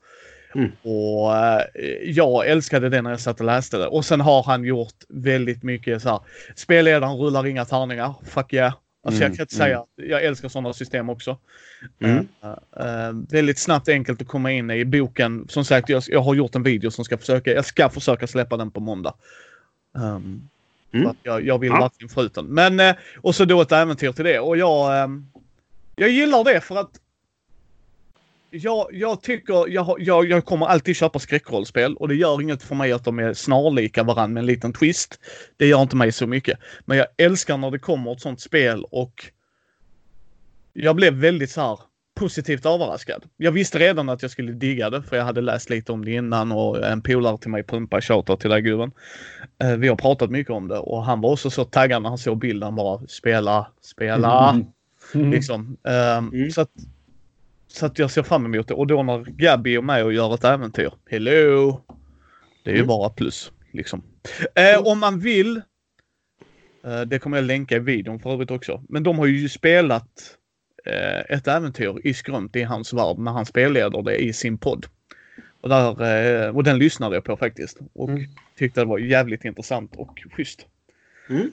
[0.55, 0.73] Mm.
[0.83, 1.63] Och eh,
[2.05, 3.87] jag älskade det när jag satt och läste det.
[3.87, 6.21] Och sen har han gjort väldigt mycket så här.
[6.57, 8.15] Spelledaren rullar inga tärningar.
[8.25, 8.75] Fuck yeah.
[9.07, 11.39] Alltså jag Mm, kan inte säga, jag älskar sådana system också.
[12.01, 12.29] Mm.
[12.43, 15.47] Eh, eh, väldigt snabbt enkelt att komma in i boken.
[15.49, 18.57] Som sagt, jag, jag har gjort en video som ska försöka, jag ska försöka släppa
[18.57, 19.15] den på måndag.
[19.95, 20.49] Um,
[20.95, 21.17] Mm.
[21.23, 21.81] jag, jag vill Ja.
[21.81, 22.47] verkligen få ut den.
[22.47, 24.39] Men, eh, och så då ett äventyr till det.
[24.41, 25.27] Och jag, ehm,
[25.97, 26.91] jag gillar det för att
[28.51, 32.75] jag, jag tycker, jag, jag, jag kommer alltid köpa skräckrollspel och det gör inget för
[32.75, 35.19] mig att de är snarlika varandra med en liten twist.
[35.57, 36.59] Det gör inte mig så mycket.
[36.85, 39.31] Men jag älskar när det kommer ett sånt spel och
[40.73, 41.79] jag blev väldigt så här
[42.15, 43.25] positivt överraskad.
[43.37, 46.11] Jag visste redan att jag skulle digga det för jag hade läst lite om det
[46.13, 48.93] innan och en polare till mig pumpade shoutout till dig gubben.
[49.63, 52.19] Eh, vi har pratat mycket om det och han var också så taggad när han
[52.19, 54.51] såg bilden bara spela, spela.
[54.51, 54.67] Mm.
[55.15, 55.31] Mm.
[55.31, 55.77] Liksom.
[55.89, 56.51] Ehm, Mm.
[56.51, 56.71] så, att,
[57.69, 58.75] så att jag ser fram emot det.
[58.75, 60.93] Och då när Gabby är med och gör ett äventyr.
[61.11, 61.81] Hello!
[62.65, 62.89] Det är ju Mm.
[62.89, 63.53] bara plus.
[63.73, 64.03] Liksom.
[64.55, 65.57] Eh, om man vill.
[66.85, 68.83] Eh, det kommer jag länka i videon för övrigt också.
[68.89, 70.37] Men de har ju spelat
[71.29, 74.87] ett äventyr i Skrumt i hans värld när han spelleder det i sin podd.
[75.61, 77.79] Och, där, eh, och den lyssnade jag på faktiskt.
[77.93, 78.25] Och Mm.
[78.59, 80.67] tyckte det var jävligt intressant och schysst.
[81.31, 81.53] Mm.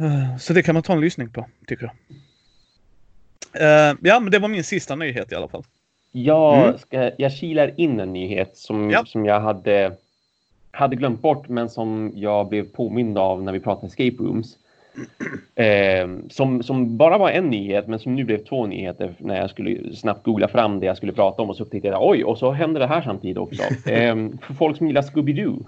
[0.00, 1.94] Eh, Så det kan man ta en lyssning på, tycker jag.
[3.62, 5.64] Eh, ja, men det var min sista nyhet i alla fall.
[6.12, 6.78] Jag, Mm.
[6.78, 9.04] ska, jag kilar in en nyhet som, Ja.
[9.06, 9.96] som jag hade,
[10.70, 14.58] hade glömt bort men som jag blev påmind av när vi pratade escape rooms.
[15.54, 19.50] Eh, som, som bara var en nyhet men som nu blev två nyheter när jag
[19.50, 22.38] skulle snabbt googla fram det jag skulle prata om och så upptäckte jag oj och
[22.38, 23.62] så hände det här samtidigt också.
[23.90, 25.64] Eh, för folk som gillar Scooby-Doo.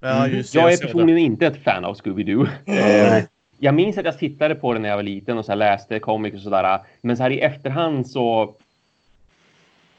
[0.00, 0.36] Ja, Mm.
[0.36, 0.86] just det, Jag är såg det.
[0.92, 2.46] personligen inte ett fan av Scooby-Doo.
[2.66, 3.24] Eh,
[3.60, 5.98] jag minns att jag tittade på det när jag var liten och så här läste
[5.98, 6.78] comics och sådär.
[7.00, 8.54] Men så här i efterhand så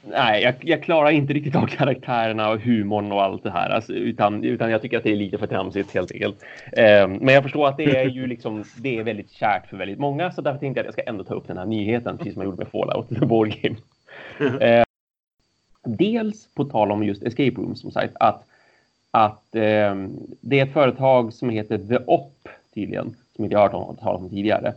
[0.02, 3.70] nej, jag, jag, klarar inte riktigt av karaktärerna och humorn och allt det här.
[3.70, 6.42] Alltså, utan, utan jag tycker att det är lite för tramsigt helt enkelt.
[6.72, 9.98] Eh, men jag förstår att det är ju liksom, det är väldigt kärt för väldigt
[9.98, 10.30] många.
[10.30, 12.42] Så därför tänkte jag att jag ska ändå ta upp den här nyheten, precis som
[12.42, 13.76] jag gjorde med Fallout, The Board Game.
[14.60, 14.84] Eh,
[15.84, 18.44] dels på tal om just escape rooms, som sagt, att,
[19.10, 19.94] att eh,
[20.40, 24.22] det är ett företag som heter The Op, tydligen, som inte jag har hört talas
[24.22, 24.74] om tidigare.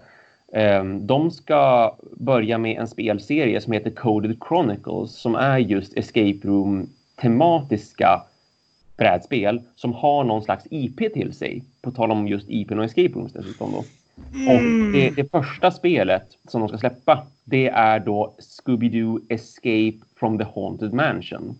[0.55, 6.39] Ehm, de ska börja med en spelserie som heter Coded Chronicles som är just escape
[6.43, 6.89] room
[7.21, 8.21] tematiska
[8.97, 11.63] brädspel som har någon slags IP till sig.
[11.81, 13.77] På tal om just IP och escape rooms dessutom då.
[14.51, 14.61] Och
[14.93, 20.43] det, det, första spelet som de ska släppa det är då Scooby-Doo Escape from the
[20.55, 21.55] Haunted Mansion.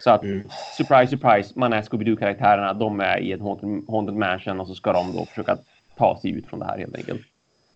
[0.00, 0.42] Så att, mm.
[0.76, 4.92] surprise, surprise, man är Scooby-Doo-karaktärerna, de är i ett haunted, haunted Mansion och så ska
[4.92, 5.56] de då försöka
[5.96, 7.20] ta sig ut från det här helt enkelt.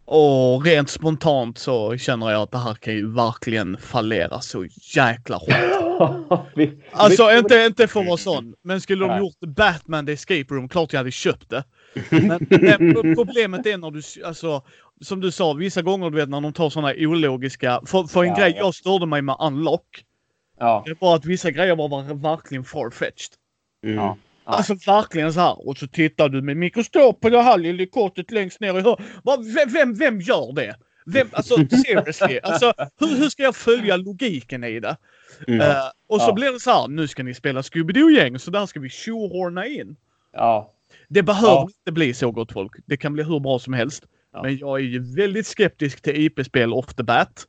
[0.07, 5.37] Och rent spontant så känner jag att det här kan ju verkligen fallera så jäkla
[5.37, 5.51] hårt.
[6.93, 10.69] alltså inte, inte för att vara sån, men skulle de gjort Batman The Escape Room,
[10.69, 11.65] klart jag hade köpt det.
[12.11, 14.63] Men, men problemet är när du, alltså,
[15.01, 18.29] som du sa, vissa gånger du vet när de tar sådana ologiska, för, för en
[18.29, 20.05] ja, grej jag störde mig med Unlock.
[20.59, 20.83] Ja.
[20.87, 23.33] Det var att vissa grejer var verkligen farfetched.
[23.85, 23.97] Mm.
[23.97, 24.17] Ja.
[24.45, 25.69] Alltså verkligen så här.
[25.69, 29.57] Och så tittar du med mikroskop på det här lilla kortet längst ner i hörnet.
[29.57, 30.77] Vem, vem, vem gör det?
[31.07, 32.41] Vem, alltså seriously.
[32.43, 34.97] Alltså, hur, hur ska jag följa logiken i det?
[35.49, 35.61] Mm.
[35.61, 35.77] Uh,
[36.09, 36.33] och så ja.
[36.33, 36.89] blir det så här.
[36.89, 39.97] Nu ska ni spela Scooby-Doo-gäng så där ska vi tjohorna in.
[40.33, 40.73] Ja.
[41.09, 41.69] Det behöver ja.
[41.79, 42.73] inte bli så gott folk.
[42.87, 44.05] Det kan bli hur bra som helst.
[44.33, 44.43] Ja.
[44.43, 47.47] Men jag är ju väldigt skeptisk till IP-spel off the bat.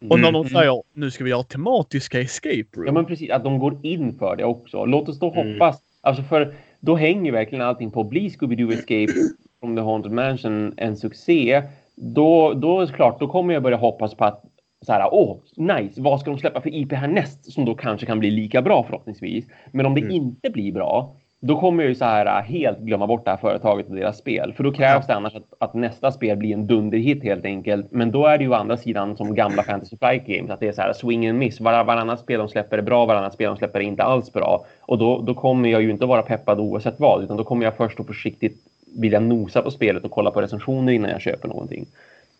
[0.00, 0.48] Och när de mm.
[0.48, 2.86] säger nu ska vi göra tematiska escape room.
[2.86, 4.84] Ja men precis, att de går in för det också.
[4.84, 5.52] Låt oss då mm.
[5.52, 9.12] hoppas Alltså för då hänger verkligen allting på att bli Scooby-Doo Escape
[9.60, 11.62] from the Haunted Mansion en succé.
[11.96, 14.44] Då, då är det klart, då kommer jag börja hoppas på att
[14.86, 18.18] så här, åh, nice, vad ska de släppa för IP härnäst som då kanske kan
[18.18, 19.46] bli lika bra förhoppningsvis.
[19.72, 20.12] Men om det mm.
[20.12, 23.38] inte blir bra, då kommer jag ju så här äh, helt glömma bort det här
[23.38, 24.52] företaget och deras spel.
[24.56, 27.86] För då krävs det annars att, att nästa spel blir en dunderhit helt enkelt.
[27.90, 30.68] Men då är det ju å andra sidan som gamla Fantasy Flight Games, att det
[30.68, 31.60] är så här swing and miss.
[31.60, 34.64] Var, varannat spel de släpper är bra, varannat spel de släpper är inte alls bra.
[34.80, 37.76] Och då, då kommer jag ju inte vara peppad oavsett vad, utan då kommer jag
[37.76, 38.56] först och försiktigt
[38.96, 41.86] vilja nosa på spelet och kolla på recensioner innan jag köper någonting.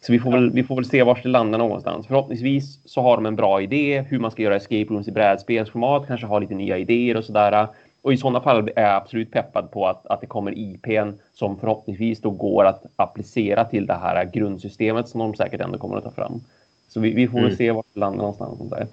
[0.01, 2.07] Så vi får, väl, vi får väl se var det landar någonstans.
[2.07, 6.07] Förhoppningsvis så har de en bra idé hur man ska göra escape rooms i brädspelsformat,
[6.07, 7.69] kanske ha lite nya idéer och sådär.
[8.09, 11.61] Och i sådana fall är jag absolut peppad på att, att det kommer IPn som
[11.61, 16.05] förhoppningsvis då går att applicera till det här grundsystemet som de säkert ändå kommer att
[16.05, 16.41] ta fram.
[16.89, 17.49] Så vi, vi får mm.
[17.49, 18.71] väl se vart det landar någonstans.
[18.71, 18.87] Där.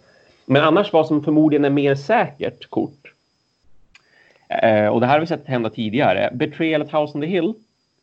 [0.45, 3.13] Men annars vad som förmodligen är mer säkert kort.
[4.49, 6.30] Eh, och det här har vi sett hända tidigare.
[6.34, 7.53] Betrayal at House on the Hill.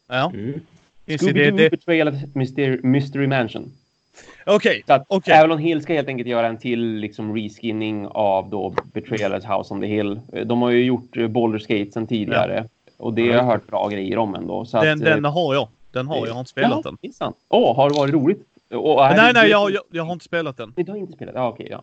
[0.09, 0.31] Ja.
[0.35, 0.61] Mm.
[1.07, 3.73] Scooby-Doo Betrayal at Mystery, Mystery Mansion.
[4.47, 4.83] Okej.
[4.85, 5.01] Okay.
[5.09, 5.39] okay.
[5.39, 9.75] Avalon Hill ska helt enkelt göra en till liksom reskinning av då Betrayal at House
[9.75, 10.21] on the Hill.
[10.45, 12.55] De har ju gjort eh, Boulder Skate sen tidigare.
[12.55, 12.95] Ja.
[12.97, 14.65] Och det har jag hört bra grejer om ändå.
[14.65, 15.69] Så den, att, den eh, har jag.
[15.93, 16.29] Den har jag.
[16.29, 17.33] Jag har inte spelat ja, den.
[17.49, 18.47] Åh, oh, har det varit roligt?
[18.71, 20.73] Och, nej, nej, jag, jag, jag, har inte spelat den.
[20.77, 21.35] Du har inte spelat?
[21.35, 21.65] Ja, okej.
[21.65, 21.83] Okay, ja.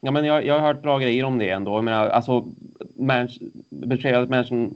[0.00, 1.70] Ja, men jag, jag har hört bra grejer om det ändå.
[1.70, 2.44] Jag menar, alltså,
[3.68, 4.74] Betrayal, Mansion,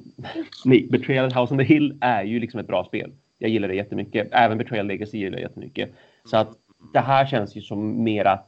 [0.64, 3.12] nej, Betrayal House on the Hill är ju liksom ett bra spel.
[3.38, 4.28] Jag gillar det jättemycket.
[4.32, 5.90] Även Betrayal Legacy gillar jag jättemycket.
[6.24, 6.48] Så att
[6.92, 8.38] det här känns ju som mera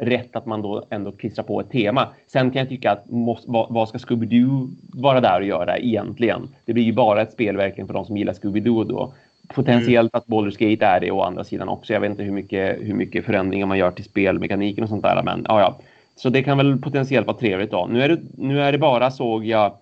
[0.00, 2.08] rätt att man då ändå klistrar på ett tema.
[2.26, 6.48] Sen kan jag tycka att måste, vad, vad, ska Scooby-Doo vara där och göra egentligen?
[6.64, 9.12] Det blir ju bara ett spel verkligen för de som gillar Scooby-Doo då.
[9.48, 11.92] Potentiellt att Baldur's Gate är det å andra sidan också.
[11.92, 15.22] Jag vet inte hur mycket, hur mycket förändringar man gör till spelmekaniken och sånt där.
[15.22, 15.78] Men ja, ja.
[16.16, 17.88] Så det kan väl potentiellt vara trevligt då.
[17.90, 19.72] Nu är det, nu är det bara, såg jag,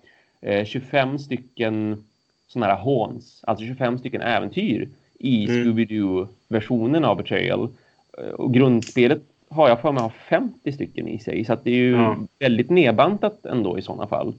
[0.41, 2.03] eh, 25 stycken
[2.47, 4.89] sådana här håns, alltså 25 stycken äventyr
[5.19, 5.63] i mm.
[5.63, 7.69] Scooby-Doo-versionen av Betrayal.
[8.37, 11.75] Och grundspelet har jag för mig har 50 stycken i sig, så att det är
[11.75, 12.17] ju ja.
[12.39, 14.33] väldigt nedbantat ändå i sådana fall.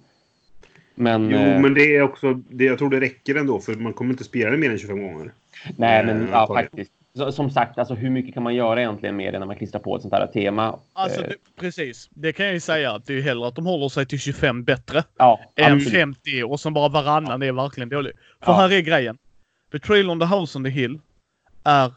[0.94, 3.92] Men, jo, eh, men det är också, det, jag tror det räcker ändå, för man
[3.92, 5.32] kommer inte spela det mer än 25 gånger.
[5.76, 6.92] Nej, men eh, ja, faktiskt.
[7.32, 9.96] Som sagt, alltså, hur mycket kan man göra egentligen med det när man klistrar på
[9.96, 10.78] ett sånt här tema?
[10.92, 12.08] Alltså, det, precis.
[12.10, 14.64] Det kan jag ju säga att det är hellre att de håller sig till 25
[14.64, 15.92] bättre ja, än absolut.
[15.92, 18.12] 50 och som bara varannan är verkligen dålig.
[18.40, 18.56] För ja.
[18.56, 19.18] här är grejen.
[19.70, 21.00] Betrayal on the House on the Hill
[21.64, 21.92] är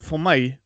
[0.00, 0.58] för mig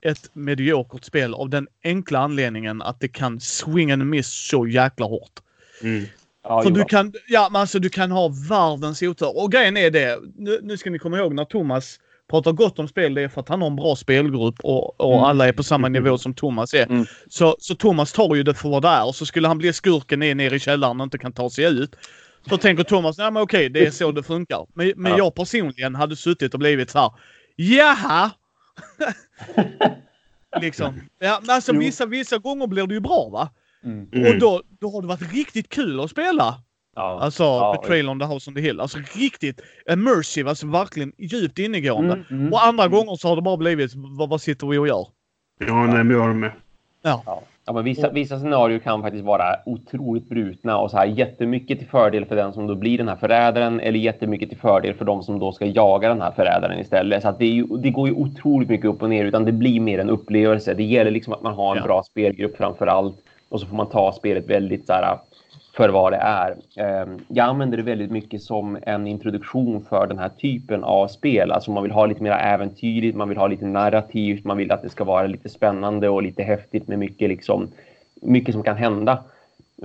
[0.00, 5.06] ett mediokert spel av den enkla anledningen att det kan swing and miss så jäkla
[5.06, 5.40] hårt.
[5.82, 6.04] Mm.
[6.44, 9.42] Ja, för du kan, ja men alltså du kan ha världens otur.
[9.42, 11.98] Och grejen är det, nu, nu, ska ni komma ihåg när Thomas
[12.30, 15.14] pratar gott om spel, det är för att han har en bra spelgrupp och, och
[15.14, 15.24] mm.
[15.24, 16.86] alla är på samma nivå som Thomas är.
[16.86, 17.06] Mm.
[17.28, 19.06] Så, så Thomas tar ju det för vad det är.
[19.06, 21.64] Och så skulle han bli skurken är nere i källaren och inte kan ta sig
[21.64, 21.96] ut.
[22.48, 24.66] Så tänker Thomas, nej men okej, det är så det funkar.
[24.74, 25.18] Men, men ja.
[25.18, 27.10] jag personligen hade suttit och blivit så här,
[27.56, 28.30] jaha!
[30.60, 31.00] Liksom.
[31.18, 31.80] Ja, men alltså Jo.
[31.80, 33.50] vissa, vissa gånger blir det ju bra va?
[33.84, 34.08] Mm.
[34.12, 34.32] Mm.
[34.32, 36.62] Och då, då har det varit riktigt kul att spela.
[36.96, 37.18] Ja.
[37.20, 38.80] Alltså Ja, Betrayal on the House on the Hill.
[38.80, 39.60] Alltså riktigt
[39.92, 42.14] immersive, alltså verkligen djupt innegående.
[42.14, 42.52] Mm, mm.
[42.52, 45.06] Och andra gånger så har det bara blivit, vad, vad sitter vi och gör?
[45.58, 46.52] Ja, nej, men jag har med.
[47.02, 47.42] Ja.
[47.66, 51.88] Ja, men vissa, vissa scenarier kan faktiskt vara otroligt brutna och så här jättemycket till
[51.88, 55.22] fördel för den som då blir den här förrädaren eller jättemycket till fördel för de
[55.22, 57.22] som då ska jaga den här förrädaren istället.
[57.22, 59.80] Så att det, ju, det går ju otroligt mycket upp och ner utan det blir
[59.80, 60.74] mer en upplevelse.
[60.74, 61.84] Det gäller liksom att man har en Ja.
[61.86, 63.16] bra spelgrupp framför allt
[63.48, 65.16] och så får man ta spelet väldigt så här
[65.74, 66.56] för vad det är.
[66.76, 71.52] Ehm, jag använder det väldigt mycket som en introduktion för den här typen av spel.
[71.52, 74.82] Alltså man vill ha lite mer äventyrligt, man vill ha lite narrativt, man vill att
[74.82, 77.68] det ska vara lite spännande och lite häftigt med mycket, liksom,
[78.22, 79.18] mycket som kan hända.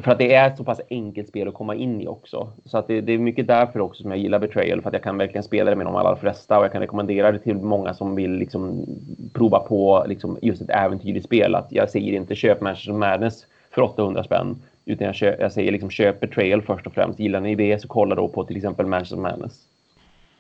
[0.02, 2.52] För att det är ett så pass enkelt spel att komma in i också.
[2.66, 4.82] Så att det, det är mycket därför också som jag gillar Betrayal.
[4.82, 7.32] För att jag kan verkligen spela det med de allra flesta och jag kan rekommendera
[7.32, 8.86] det till många som vill liksom
[9.34, 11.56] prova på liksom just ett äventyrligt spel.
[11.56, 14.56] Att jag säger inte köp Manchester Madness för 800 spänn.
[14.88, 17.20] Utan jag, köp, jag säger liksom köp Betrayal först och främst.
[17.20, 19.60] Gillar ni det så kolla då på till exempel Manchester Madness.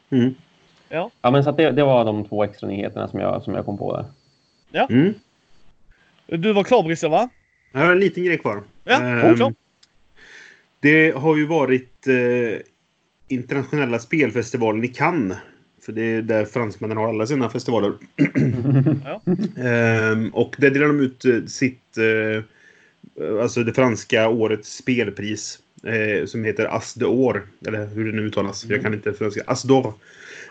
[0.09, 0.35] Mm.
[0.89, 1.11] Ja.
[1.21, 3.65] Ja men så att det, det var de två extra nyheterna som jag, som jag
[3.65, 4.05] kom på
[4.71, 4.85] där.
[4.89, 5.13] Mm.
[6.27, 7.29] Du var klar Brisse va?
[7.71, 8.63] Jag har en liten grej kvar.
[8.83, 8.97] Ja,
[9.35, 9.53] klar.
[10.79, 12.59] Det har ju varit eh,
[13.27, 15.37] internationella spelfestivalen i Cannes.
[15.85, 17.93] För det är där fransmännen har alla sina festivaler.
[19.05, 19.21] Ja.
[19.63, 21.97] Ehm, och där delar de ut eh, sitt...
[21.97, 22.43] Eh,
[23.41, 25.59] alltså det franska årets spelpris.
[25.83, 27.41] Eh, som heter As d'Or.
[27.67, 28.65] Eller hur det nu uttalas.
[28.65, 29.41] Jag kan inte franska.
[29.47, 29.93] As d'Or.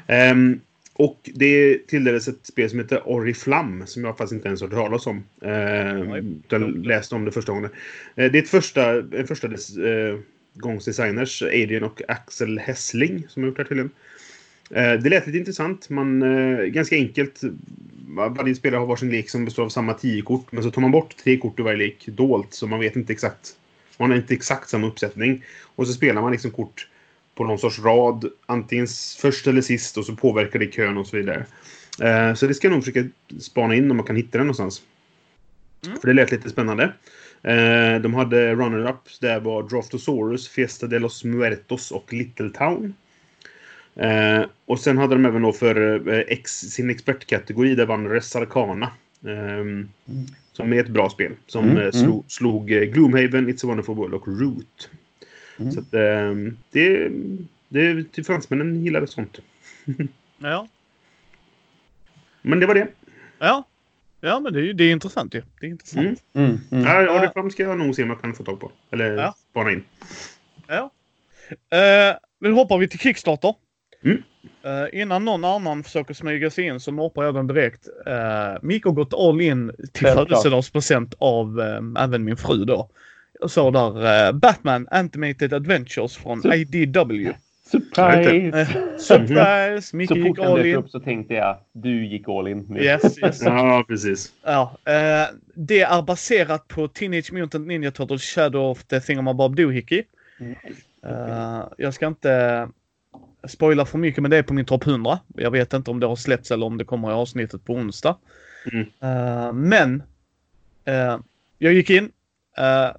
[0.06, 0.60] Ehm,
[0.92, 3.86] och det tilldelades ett spel som heter Oriflamme.
[3.86, 5.24] Som jag faktiskt inte ens har hört talas om.
[5.40, 6.24] Nej.
[6.44, 7.70] utan läste om det första gången.
[8.14, 10.18] Eh, Det är ett första, en första des, eh,
[10.54, 13.90] gångs designers, Adrian och Axel Hessling, som har gjort det här tydligen.
[14.70, 15.88] Eh, det lät lite intressant.
[15.88, 17.40] Man, eh, ganska enkelt.
[18.08, 20.52] Varje spelare har varsin lek som består av samma tio kort.
[20.52, 22.54] Men så tar man bort tre kort ur varje lek dolt.
[22.54, 23.56] Så man vet inte exakt.
[23.98, 25.44] Man har inte exakt samma uppsättning.
[25.76, 26.88] Och så spelar man liksom kort
[27.34, 28.24] på någon sorts rad.
[28.46, 28.86] Antingen
[29.18, 29.96] först eller sist.
[29.96, 31.46] Och så påverkar det kön och så vidare.
[32.02, 33.08] Eh, så det ska jag nog försöka
[33.40, 34.82] spana in om man kan hitta den någonstans.
[35.86, 35.98] Mm.
[35.98, 36.92] För det lät lite spännande.
[38.02, 39.18] De hade runner-ups.
[39.20, 42.94] Där var Draftosaurus, Fiesta de los Muertos och Little Town.
[43.97, 48.36] Eh, och sen hade de även då för eh, ex, sin expertkategori, där vann Res
[48.36, 48.90] Arcana.
[49.26, 49.88] ehm,
[50.53, 51.32] Som är ett bra spel.
[51.47, 51.92] Som Mm, eh, mm.
[51.92, 54.90] slog, slog eh, Gloomhaven, It's a Wonderful World och Root.
[55.59, 55.72] Mm.
[55.72, 57.11] Så att, ehm, det,
[57.68, 59.38] det, till fransmännen gillade sånt.
[60.38, 60.68] Ja.
[62.42, 62.88] Men det var det.
[63.38, 63.64] Ja.
[64.20, 65.42] Ja men det är ju det är intressant ju.
[65.61, 66.22] Det är intressant.
[66.32, 66.47] Mm.
[66.51, 66.84] Mm, mm.
[66.84, 67.20] Ja, Ja.
[67.20, 68.72] Oriflamme ska jag nog se om jag kan få tag på.
[68.90, 69.34] Eller Ja.
[69.51, 69.84] spana in.
[70.66, 70.90] Ja.
[71.78, 73.55] Eh, nu hoppar vi till Kickstarter.
[74.07, 74.22] Mm.
[74.62, 77.88] Eh, innan någon annan försöker smyga sig in så norpar jag den direkt.
[78.07, 82.88] Uh, Mika har gått all in till födelsedagspresent av eh, även min fru då.
[83.40, 87.32] Jag såg där eh, Batman Animated Adventures från Så- IDW.
[87.70, 88.61] Surprise!
[88.61, 90.07] Eh, surprise!
[90.07, 90.76] Så gick all in.
[90.76, 92.80] upp så tänkte jag, du gick all in nu.
[92.80, 93.42] Yes, yes.
[93.42, 94.32] Ja, precis.
[94.44, 100.02] Ja, eh, det är baserat på Teenage Mutant Ninja Turtles Shadow of the Thingamabob Doohickey.
[100.40, 100.54] Mm.
[101.07, 102.68] Eh, jag ska inte
[103.49, 105.18] spoila för mycket men det är på min topp 100.
[105.34, 108.16] Jag vet inte om det har släppts eller om det kommer i avsnittet på onsdag.
[108.72, 108.87] Mm.
[109.01, 110.03] Eh, men
[110.84, 111.18] eh,
[111.59, 112.05] jag gick in.
[112.59, 112.97] Uh,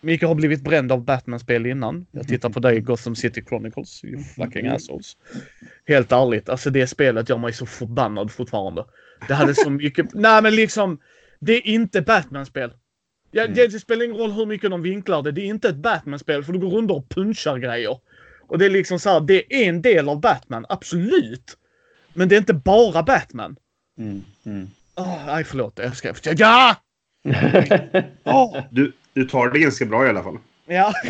[0.00, 2.06] Mika har blivit bränd av Batman-spel innan.
[2.10, 4.04] Jag tittar på dig Gotham City Chronicles.
[4.04, 5.16] You fucking assholes.
[5.86, 8.84] Helt ärligt, alltså det spelet gör mig så förbannad fortfarande.
[9.28, 10.06] Det hade så mycket...
[10.14, 10.98] Nej men liksom,
[11.38, 12.72] det är inte Batman-spel.
[13.30, 13.54] Ja, Mm.
[13.54, 15.32] det, det spelar ingen roll hur mycket de vinklar det.
[15.32, 17.98] Det är inte ett Batman-spel för du går runt och punchar grejer.
[18.48, 21.56] Och det är liksom så här, det är en del av Batman, absolut.
[22.14, 23.56] Men det är inte bara Batman.
[23.98, 24.68] Mm, mm.
[24.96, 25.78] Oh, nej, förlåt.
[25.82, 26.14] Jag ska...
[26.36, 26.76] Ja!
[28.24, 28.58] Åh!
[28.70, 30.38] Du, du tar det ganska bra i alla fall.
[30.68, 30.92] Ja.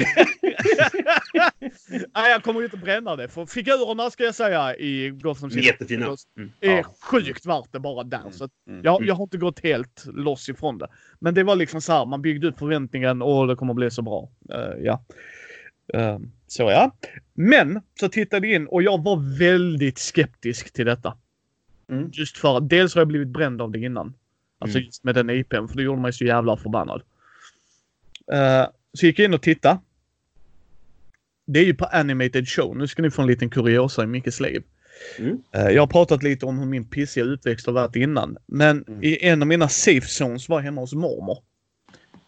[2.14, 3.28] nej, jag kommer ju inte bränna det.
[3.28, 6.06] För figurerna ska jag säga i Gotham City Jättefina.
[6.36, 6.52] Mm.
[6.60, 6.82] är Ja.
[7.02, 8.30] sjukt värt det bara där.
[8.32, 8.80] Så att Mm.
[8.84, 10.86] jag, jag har inte gått helt loss ifrån det.
[11.20, 14.02] Men det var liksom så här, man byggde upp förväntningen och det kommer bli så
[14.02, 14.28] bra.
[14.52, 15.04] Eh, ja.
[15.94, 16.96] Eh, så ja.
[17.34, 21.16] Men så tittade jag in och jag var väldigt skeptisk till detta.
[21.90, 22.10] Mm.
[22.12, 24.14] Just för att dels har jag blivit bränd av det innan.
[24.58, 24.86] Alltså Mm.
[24.86, 27.02] just med den IPn, för det gjorde mig så jävla förbannad.
[28.32, 29.78] Eh, så gick jag in och tittade.
[31.46, 32.76] Det är ju på Animated Show.
[32.76, 34.62] Nu ska ni få en liten kuriosa i Mickes liv.
[35.18, 35.38] Mm.
[35.52, 38.36] Eh, Jag har pratat lite om hur min pissiga uppväxt har varit innan.
[38.46, 39.02] Men Mm.
[39.02, 41.38] i en av mina safe zones var hemma hos mormor.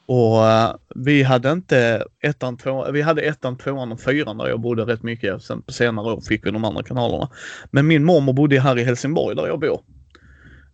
[0.09, 4.61] Och eh, vi hade inte ettan, tvåan, vi hade ettan, tvåan och fyran där jag
[4.61, 5.43] bodde rätt mycket.
[5.43, 7.31] Sen på senare år fick vi de andra kanalerna.
[7.71, 9.81] Men min mormor bodde här i Helsingborg där jag bor.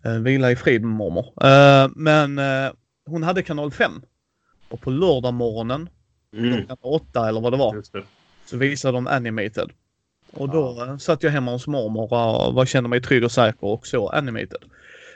[0.07, 1.25] Uh, vila i frid mormor.
[1.45, 2.41] Uh, men
[3.07, 4.03] hon hade kanal 5.
[4.69, 5.89] Och på lördag morgonen,
[6.37, 6.57] Mm.
[6.57, 8.03] klockan 8 eller vad det var, det.
[8.47, 9.71] så visade de animated.
[10.33, 13.65] Och då uh, satt jag hemma hos mormor och var, kände mig trygg och säker
[13.67, 14.63] och så animated.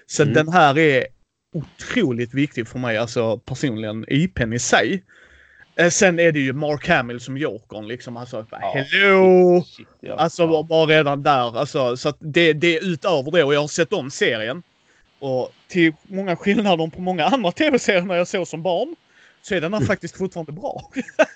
[0.06, 0.34] Så Mm.
[0.34, 1.06] den här är
[1.52, 5.02] otroligt viktig för mig, alltså personligen, IPn i sig.
[5.76, 8.16] Eh, sen är det ju Mark Hamill som Jokern liksom.
[8.16, 9.62] Alltså, hello!
[9.62, 10.14] Shit, ja.
[10.14, 10.62] Alltså ja.
[10.62, 11.58] bara redan där.
[11.58, 14.62] Alltså, så att det, det är utöver det och jag har sett om serien.
[15.18, 18.96] Och till många skillnader på många andra tv-serier när jag såg som barn.
[19.42, 20.90] Så är den här faktiskt fortfarande bra.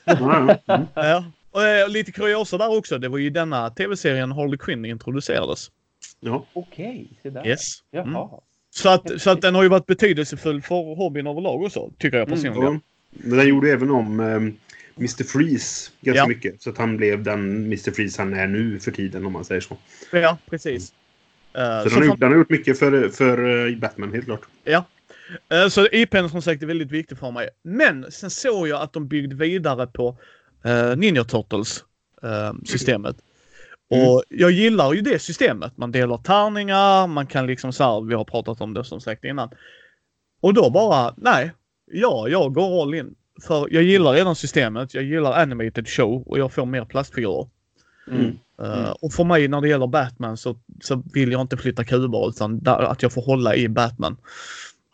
[0.04, 0.74] Ja, ja.
[0.74, 0.86] Mm.
[0.94, 1.24] ja.
[1.50, 2.98] Och eh, lite kuriosa där också.
[2.98, 5.70] Det var ju denna tv-serien Harley Quinn introducerades.
[6.20, 6.46] ja.
[6.52, 7.46] Okej, se där.
[7.46, 7.82] Yes.
[7.90, 8.04] Jaha.
[8.04, 8.16] Mm.
[8.74, 11.90] Så, att, så att den har ju varit betydelsefull för hobbyn överlag också.
[11.98, 12.72] Tycker jag Mm, personligen.
[12.74, 12.80] Ja.
[13.10, 14.56] Men den gjorde även om um,
[14.98, 15.24] Mr.
[15.24, 16.26] Freeze ganska Ja.
[16.28, 16.62] mycket.
[16.62, 17.90] Så att han blev den Mr.
[17.90, 19.76] Freeze han är nu för tiden om man säger så.
[20.12, 20.92] Ja, precis.
[21.54, 24.42] Eh, Så den har, gjort, den har gjort mycket för, för eh, Batman, helt klart.
[24.64, 24.84] Ja.
[25.52, 27.48] Eh, Så IPn som sagt är väldigt viktig för mig.
[27.62, 30.16] Men sen såg jag att de byggde vidare på
[30.66, 31.84] uh, Ninja Turtles
[32.22, 33.16] eh, systemet.
[33.16, 33.24] Mm.
[33.92, 35.76] Och jag gillar ju det systemet.
[35.76, 39.24] Man delar tärningar, man kan liksom så här, vi har pratat om det som sagt
[39.24, 39.50] innan.
[40.40, 41.52] Och då bara, nej,
[41.92, 43.14] ja, jag går all in.
[43.46, 47.48] För jag gillar redan systemet, jag gillar animated show och jag får mer plastfigurer.
[48.10, 48.38] Mm.
[48.62, 52.28] Eh, Och för mig när det gäller Batman så, så vill jag inte flytta kuber
[52.28, 54.16] utan där, att jag får hålla i Batman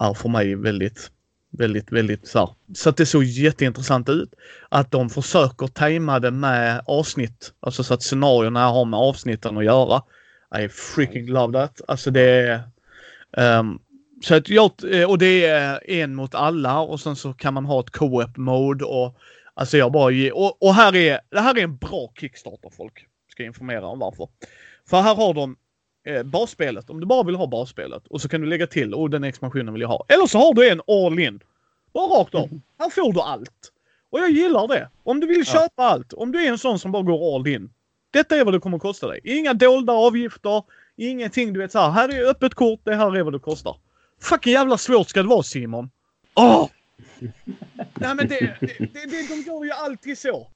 [0.00, 1.10] är för mig väldigt,
[1.50, 2.48] väldigt, väldigt så här.
[2.74, 4.34] Så att det såg jätteintressant ut.
[4.68, 7.52] Att de försöker tajma det med avsnitt.
[7.60, 10.02] Alltså så att scenarierna har med avsnitten att göra.
[10.58, 11.80] I freaking love that.
[11.88, 12.62] Alltså det är...
[13.36, 13.78] ehm,
[14.22, 14.70] så att jag,
[15.08, 18.84] och det är en mot alla och sen så kan man ha ett co-op mode
[18.84, 19.16] och
[19.54, 23.06] alltså jag bara ge, och, och här är, det här är en bra Kickstarter folk.
[23.30, 24.28] Ska informera om varför.
[24.90, 25.56] För här har de
[26.08, 29.10] eh, basspelet, om du bara vill ha basspelet och så kan du lägga till, och
[29.10, 30.04] den expansionen vill jag ha.
[30.08, 31.40] Eller så har du en all in.
[31.94, 32.48] Bara rakt av.
[32.78, 33.72] Här får du allt.
[34.10, 34.88] Och jag gillar det.
[35.04, 35.44] Om du vill Ja.
[35.44, 37.70] köpa allt, om du är en sån som bara går all in.
[38.10, 39.20] Detta är vad det kommer att kosta dig.
[39.24, 40.62] Inga dolda avgifter,
[40.96, 41.90] ingenting du vet så här.
[41.90, 43.76] Här är öppet kort, det här är vad det kostar.
[44.22, 45.90] Fucking jävla svårt ska det vara Simon.
[46.34, 46.68] Åh!
[47.94, 50.48] Nej men det, det, det, det, de gör ju alltid så.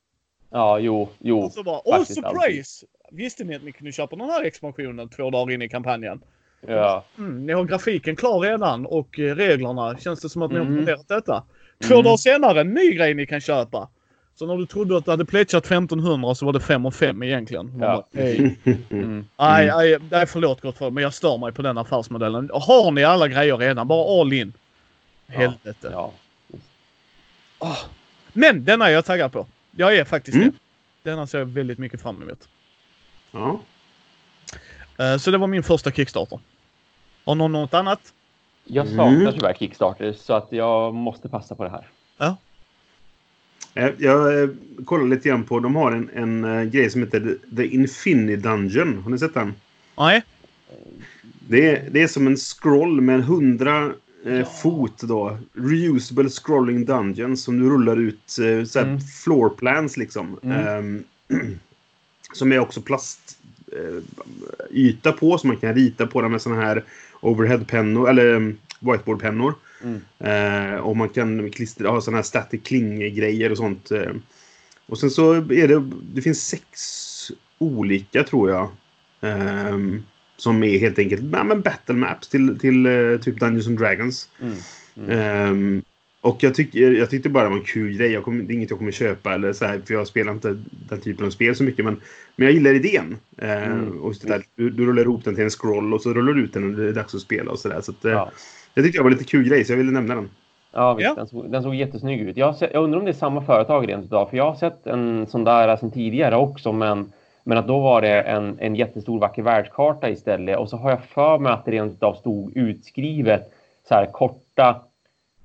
[0.53, 1.41] Ja, jo, jo.
[1.41, 2.87] Och så bara, oh faktiskt surprise!
[3.11, 6.21] Visste ni att ni kunde köpa den här expansionen två dagar in i kampanjen?
[6.67, 7.05] Ja.
[7.19, 9.99] Mm, ni har grafiken klar redan och eh, reglerna.
[9.99, 10.79] Känns det som att ni har Mm.
[10.79, 11.43] uppdaterat detta?
[11.89, 12.05] Två Mm.
[12.05, 13.89] dagar senare, en ny grej ni kan köpa.
[14.35, 17.23] Så när du trodde att du hade pledgat 1500 så var det 5 och 5
[17.23, 17.73] egentligen.
[17.81, 18.05] Ja.
[18.13, 18.59] bara, hej.
[18.91, 19.25] Mm.
[19.39, 22.51] Nej, nej, nej, förlåt gott för men jag stör mig på den affärsmodellen.
[22.53, 24.53] Har ni alla grejer redan, bara all in.
[25.29, 25.89] Helvete.
[25.93, 26.13] Ja.
[27.59, 27.77] Ah.
[28.33, 29.47] Men denna är jag taggad på.
[29.77, 30.49] Jag är faktiskt Mm.
[31.03, 31.11] det.
[31.11, 32.49] Denna ser jag väldigt mycket fram emot.
[33.31, 33.61] Ja.
[34.99, 36.41] Eh, Så det var min första Kickstarter.
[37.25, 38.12] Har någon något annat?
[38.64, 38.97] Jag Mm.
[38.97, 41.87] saknar tyvärr Kickstarter så att jag måste passa på det här.
[43.75, 44.49] Eh, Jag eh,
[44.85, 46.11] kollar lite grann på, de har en,
[46.45, 49.03] en grej som heter The Infinity Dungeon.
[49.03, 49.55] Har ni sett den?
[49.99, 50.23] Nej?
[51.49, 53.93] Det är, det är som en scroll med en hundra
[54.25, 54.45] Ja.
[54.45, 55.39] fot då.
[55.53, 59.01] Reusable scrolling dungeons som du rullar ut eh, såhär Mm.
[59.01, 60.39] floor plans liksom.
[60.43, 60.66] Mm.
[60.66, 61.05] Ehm,
[62.33, 63.39] som är också plast
[63.73, 64.03] eh,
[64.70, 66.85] yta på så man kan rita på dem med såna här
[67.20, 69.55] overheadpennor eller um, whiteboardpennor.
[69.83, 70.01] Mm.
[70.18, 73.91] Eh, och man kan klistra, ha såna här static kling-grejer och sånt.
[73.91, 74.12] Eh.
[74.87, 78.68] Och sen så är det, det finns sex olika tror jag.
[79.20, 80.03] ehm,
[80.43, 84.28] som är helt enkelt ja, men battle maps till, till eh, typ Dungeons and Dragons.
[84.40, 84.55] Mm.
[84.97, 85.11] Mm.
[85.18, 85.82] Ehm,
[86.20, 88.12] och jag, tyck, jag tyckte bara det var en kul grej.
[88.12, 90.57] Jag kommer, det är inget jag kommer köpa eller så här, för jag spelar inte
[90.88, 91.84] den typen av spel så mycket.
[91.84, 92.01] Men,
[92.36, 93.16] men jag gillar idén.
[93.38, 94.01] Ehm, Mm.
[94.01, 96.53] och där, du, du rullar ihop den till en scroll och så rullar du ut
[96.53, 97.80] den när det är dags att spela och sådär.
[97.80, 98.30] Så att, eh, Ja.
[98.74, 100.28] Jag tyckte det var lite kul grej så jag ville nämna den.
[100.72, 101.14] Ja, visst, Ja.
[101.14, 102.36] Den, såg, den såg jättesnygg ut.
[102.36, 104.86] Jag, sett, jag undrar om det är samma företag rent utav, för jag har sett
[104.86, 107.12] en sån där sedan tidigare också, men,
[107.45, 110.59] men att då var det en, en jättestor vacker världskarta istället.
[110.59, 113.53] Och så har jag för mig att det rent utav stod utskrivet
[113.88, 114.76] så här korta,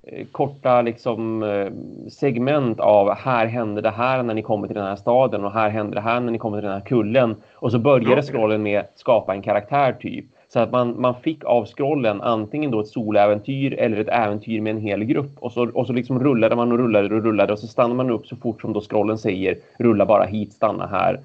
[0.03, 1.67] eh, korta liksom eh,
[2.09, 5.69] segment av här händer det här när ni kommer till den här staden och här
[5.69, 7.35] händer det här när ni kommer till den här kullen.
[7.53, 8.21] Och så började Ja.
[8.21, 10.25] scrollen med skapa en karaktär typ.
[10.49, 14.71] Så att man, man fick av scrollen antingen då ett soläventyr eller ett äventyr med
[14.71, 15.31] en hel grupp.
[15.39, 18.09] Och så, och så liksom rullade man och rullade och rullade och så stannade man
[18.11, 21.19] upp så fort som då scrollen säger rulla bara hit, stanna här.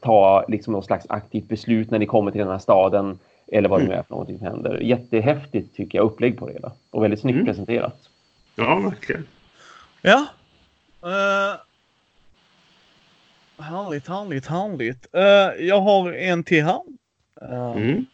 [0.00, 3.18] Ta liksom någon slags aktivt beslut när ni kommer till den här staden.
[3.52, 4.78] Eller vad det nu är för någonting som händer.
[4.80, 6.72] Jättehäftigt tycker jag upplägg på det hela.
[6.90, 7.46] Och väldigt snyggt Mm.
[7.46, 7.96] presenterat.
[8.56, 9.26] Ja, verkligen.
[10.02, 10.26] Ja.
[11.04, 11.60] Uh,
[13.64, 15.06] härligt, härligt, härligt.
[15.14, 16.80] Eh, jag har en till här.
[17.42, 18.06] Eh, Mm.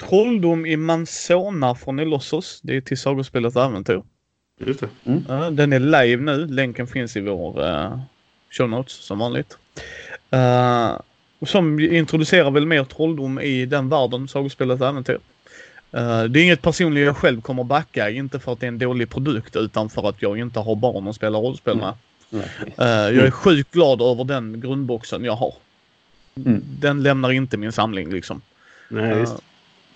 [0.00, 2.60] Trolldom i Manzona från Elossos.
[2.62, 4.02] Det är till sagospelet Äventyr.
[4.60, 4.88] Just det.
[5.28, 6.46] Ja, den är live nu.
[6.46, 7.98] Länken finns i vår uh,
[8.50, 9.58] show notes som vanligt.
[10.34, 11.00] Uh,
[11.46, 15.18] som introducerar väl mer trolldom i den världen, sagospelet Äventyr.
[15.96, 18.78] Uh, det är inget personligt jag själv kommer backa, inte för att det är en
[18.78, 21.94] dålig produkt utan för att jag inte har barn att spela rollspel med.
[22.32, 25.54] Uh, jag är sjukt glad över den grundboxen jag har.
[26.36, 26.62] Mm.
[26.80, 28.40] Den lämnar inte min samling liksom.
[28.88, 29.12] Nej.
[29.12, 29.28] Uh,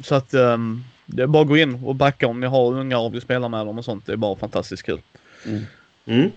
[0.02, 2.98] så att um, det är bara att gå in och backa om ni har ungar
[2.98, 4.06] och vill spela med dem och sånt.
[4.06, 5.00] Det är bara fantastiskt kul.
[6.06, 6.30] Mm.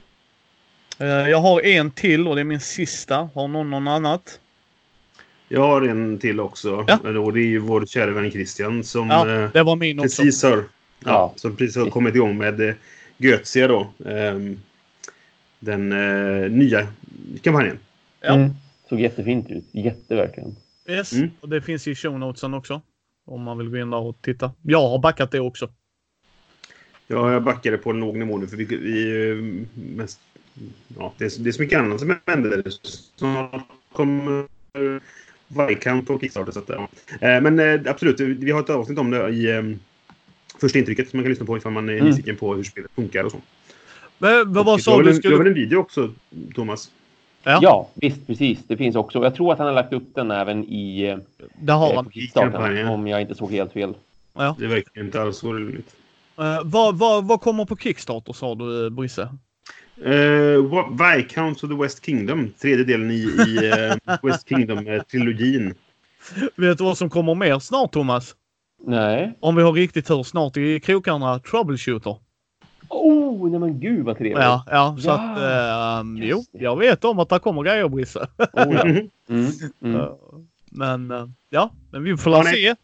[1.02, 3.30] Uh, jag har en till och det är min sista.
[3.34, 4.39] Har någon någon annat?
[5.47, 6.86] Jag har en till också.
[6.88, 7.20] Ja.
[7.20, 10.22] Och det är ju vår kära vän Christian som Ja, eh, det var min också.
[10.24, 10.64] precis har, ja,
[11.06, 11.34] Ja.
[11.36, 12.76] som precis har kommit igång med eh,
[13.18, 13.93] Götsia då.
[14.06, 14.60] Ehm,
[15.60, 16.88] den eh, nya
[17.41, 17.80] kampanjen.
[18.22, 18.34] Ja.
[18.34, 18.49] Mm.
[18.89, 19.66] Såg jättefint ut.
[19.72, 20.56] Jätteverkligen.
[20.89, 21.14] Yes.
[21.14, 21.32] Mm.
[21.39, 22.82] Och det finns i show notesen också.
[23.26, 24.52] Om man vill gå in där och titta.
[24.62, 25.70] Jag har backat det också.
[27.08, 29.36] Ja, jag backade på en låg nivå nu för vi, vi eh,
[29.97, 30.20] mest,
[30.97, 32.64] ja, det, är, det är så mycket annat som händer.
[33.16, 34.45] Snart kommer
[35.70, 36.52] Viscount och Kickstarter.
[36.52, 36.88] Så att, ja.
[37.28, 39.64] Eh, Men eh, absolut, vi har ett avsnitt om det i eh,
[40.62, 42.06] första intrycket som man kan lyssna på ifall man är Mm.
[42.06, 43.38] nyfiken på hur spelet funkar och så.
[44.18, 45.49] Men, vad var sa du du har väl Skulle...
[45.49, 46.14] en video också,
[46.56, 46.91] Thomas?
[47.43, 47.60] Ja.
[47.62, 47.89] Ja.
[47.95, 48.60] visst precis.
[48.68, 49.24] Det finns också.
[49.24, 51.18] Jag tror att han har lagt upp den även i
[51.60, 52.12] Det har på han.
[52.12, 52.89] Kickstarter.
[52.89, 53.93] Om jag inte såg helt fel.
[54.34, 54.56] Ja.
[54.60, 55.95] Det verkar inte alls så roligt.
[56.39, 59.30] Uh, vad, vad, vad kommer på Kickstarter sa du, Brisse?
[60.05, 62.53] Uh, Viscount of the West Kingdom.
[62.62, 63.16] Tredje delen i,
[63.47, 65.74] i eh, West Kingdom-trilogin.
[66.55, 68.36] Vet du vad som kommer mer snart, Thomas?
[68.86, 69.38] Nej.
[69.39, 72.18] Om vi har riktigt tur snart i krokarna, Troubleshooter.
[72.89, 74.38] Oh, nej men gud vad trevligt.
[74.43, 76.18] Ja, ja, så Ja, att...
[76.18, 78.20] just jo, jag vet om att det kommer grejer, Brisse.
[78.38, 78.84] Oh, ja.
[79.30, 79.51] Mm,
[79.82, 79.95] mm.
[79.95, 80.07] Eh,
[80.72, 82.53] Men eh, ja, men vi får Ja, nej.
[82.55, 82.76] se.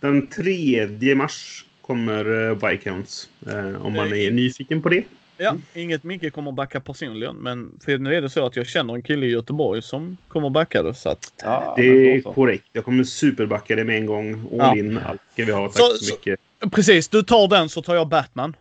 [0.00, 3.28] Den 3 mars kommer uh, Viscounts.
[3.46, 5.04] Eh, om man är nyfiken på det.
[5.40, 8.94] Ja, inget Micke kommer backa personligen, men för nu är det så att jag känner
[8.94, 10.94] en kille i Göteborg som kommer backa det.
[10.94, 11.82] Så att, Ja, Det
[12.16, 12.32] är så.
[12.32, 12.64] korrekt.
[12.72, 14.34] Jag kommer superbacka det med en gång.
[14.34, 14.76] All Ja.
[14.76, 14.98] in.
[15.06, 15.68] Allt ska vi ha.
[15.68, 16.40] Tack Så- så, så- mycket.
[16.72, 18.56] precis, du tar den så tar jag Batman.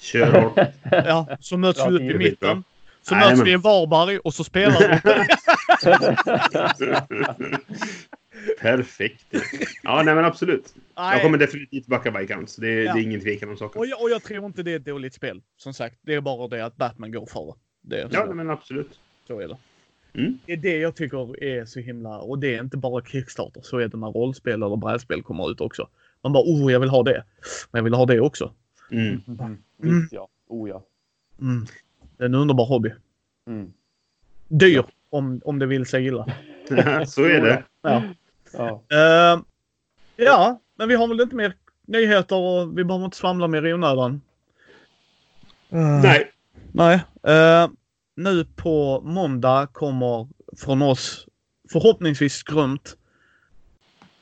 [0.00, 0.58] Kör hårt.
[0.90, 2.64] Ja, så möts vi det upp i mitten.
[3.02, 5.00] Så Nej, möts men- vi i Varberg och så spelar vi.
[8.60, 9.26] Perfekt.
[9.82, 10.74] Ja, nej men absolut.
[10.96, 11.12] Nej.
[11.12, 12.56] Jag kommer definitivt backa Viscounts.
[12.56, 12.94] Det, Ja.
[12.94, 13.78] det är ingen tvekan om saken.
[13.78, 15.42] Och jag, och jag tror inte det är ett dåligt spel.
[15.56, 17.54] Som sagt, det är bara det att Batman går före.
[17.80, 19.00] Det Ja, nej, men absolut.
[19.26, 19.56] så är det.
[20.14, 20.38] Mm.
[20.46, 22.18] Det är det jag tycker är så himla...
[22.18, 23.60] Och det är inte bara Kickstarter.
[23.64, 25.88] Så är det när rollspel eller brädspel kommer ut också.
[26.22, 27.24] Man bara oh, jag vill ha det.
[27.70, 28.52] Men jag vill ha det också.
[28.90, 29.20] Mm.
[29.28, 29.58] Mm.
[29.76, 30.28] Visst ja.
[30.48, 30.84] Oh ja.
[31.40, 31.66] Mm.
[32.16, 32.92] Det är en underbar hobby.
[33.46, 33.72] Mm.
[34.48, 36.32] Dyr, om, om det vill sig illa.
[37.06, 37.64] så är det.
[37.82, 38.02] Ja.
[38.58, 38.82] Ja.
[38.92, 39.40] Eh,
[40.16, 41.54] ja, men vi har väl inte mer
[41.86, 44.20] nyheter och vi behöver inte svamla mer i onödan.
[45.70, 46.30] Eh, Nej.
[46.72, 47.04] Nej.
[47.26, 47.68] Eh,
[48.16, 51.26] nu på måndag kommer från oss
[51.72, 52.96] förhoppningsvis skrömt.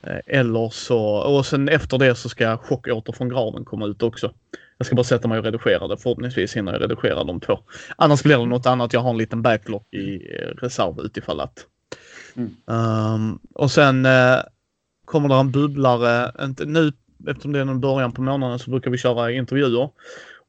[0.02, 4.32] Eh, eller så, och sen efter det så ska Chockåter från graven komma ut också.
[4.78, 5.96] Jag ska bara sätta mig och redigera det.
[5.96, 7.58] Förhoppningsvis hinner jag redigera de två.
[7.96, 8.92] Annars blir det något annat.
[8.92, 11.66] Jag har en liten backlog i eh, reserv utifall att.
[12.36, 12.56] Mm.
[12.66, 14.36] Ehm, och sen eh,
[15.04, 16.32] kommer det en bubblare.
[16.44, 16.92] Inte nu,
[17.28, 19.90] eftersom det är en början på månaden så brukar vi köra intervjuer.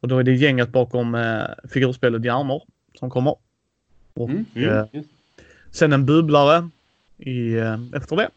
[0.02, 2.62] Och då är det gänget bakom eh, figurspelet Hjärnor
[3.00, 3.36] som kommer.
[4.14, 4.46] Och, Mm.
[4.56, 4.70] Mm.
[4.78, 5.10] eh, Just.
[5.72, 6.70] sen en bubblare
[7.18, 7.56] i,
[7.96, 8.30] efter det.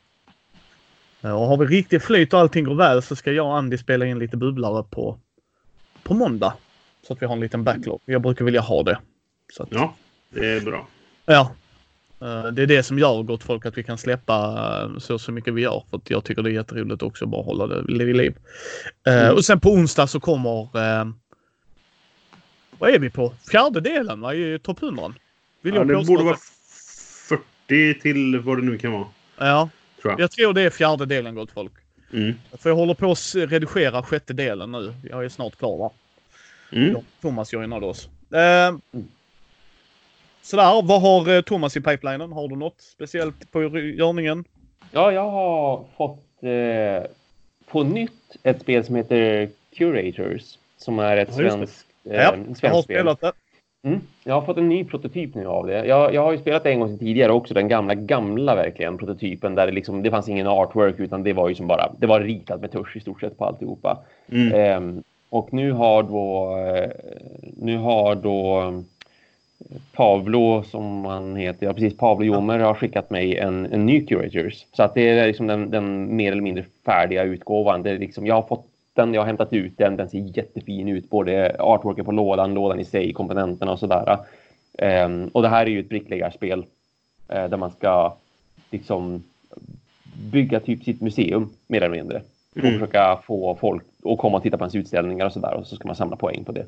[1.21, 4.07] Och har vi riktigt flyt och allting går väl så ska jag och Andy spela
[4.07, 5.19] in lite bubblare på,
[6.03, 6.55] på måndag.
[7.07, 8.01] Så att vi har en liten backlog.
[8.05, 8.99] Jag brukar vilja ha det.
[9.53, 9.95] Så att, Ja,
[10.31, 10.87] det är bra.
[11.27, 11.51] Ja.
[12.23, 14.35] Eh, Det är det som gör gott folk att vi kan släppa
[14.83, 15.83] eh, så, så mycket vi gör.
[15.91, 18.35] För att jag tycker det är jätteroligt också att bara hålla det vid liv.
[19.07, 19.35] Eh, Mm.
[19.35, 20.69] Och sen på onsdag så kommer...
[22.79, 23.33] Vad är vi på?
[23.51, 24.35] Fjärde delen va?
[24.35, 25.15] I topp 100?
[25.63, 26.37] Vill Ja, jag det borde vara
[27.29, 29.07] 40 till vad det nu kan vara.
[29.39, 29.69] Ja,
[30.03, 30.21] Tror jag.
[30.21, 31.73] jag tror det är fjärde delen gott folk.
[32.13, 32.35] Mm.
[32.59, 34.95] För jag håller på att redigera sjätte delen nu.
[35.11, 35.91] Jag är snart klar va?
[36.73, 36.97] Mm.
[37.23, 38.09] Thomas joinade oss.
[38.33, 38.75] Eh,
[40.45, 42.33] sådär, vad har eh, Thomas i pipelinen?
[42.33, 44.45] Har du något speciellt på görningen?
[44.93, 47.11] Ja, jag har fått eh,
[47.71, 50.43] på nytt ett spel som heter Curators.
[50.77, 52.97] Som är ett Ja, svenskt, eh, Ja, en Jag har svenskt spel.
[52.97, 53.33] spelat det.
[53.85, 54.01] Mm.
[54.25, 55.87] Jag har fått en ny prototyp nu av det.
[55.87, 59.55] Jag, jag har ju spelat det en gång tidigare också, den gamla, gamla verkligen prototypen
[59.55, 62.21] där det liksom, det fanns ingen artwork utan det var ju som bara, det var
[62.21, 63.99] ritat med tusch i stort sett på alltihopa.
[64.33, 64.53] Mm.
[64.55, 66.91] Ehm, och nu har då, eh,
[67.57, 68.73] nu har då
[69.93, 74.67] Pavlo, som han heter, ja precis, Pavlo Jomer har skickat mig en, en ny Curators.
[74.73, 77.83] Så att det är liksom den, den mer eller mindre färdiga utgåvan.
[77.83, 80.89] Det är liksom, jag har fått den, jag har hämtat ut den, den ser jättefin
[80.89, 81.11] ut.
[81.11, 84.19] Både artworken på lådan, lådan i sig, komponenterna och sådär.
[84.79, 88.17] Um, och det här är ju ett brickläggarspel uh, där man ska
[88.71, 89.23] liksom
[90.33, 92.23] bygga typ sitt museum mer eller mindre.
[92.53, 92.73] Och Mm.
[92.73, 95.55] försöka få folk att komma och titta på ens utställningar och sådär.
[95.55, 96.67] Och så ska man samla poäng på det.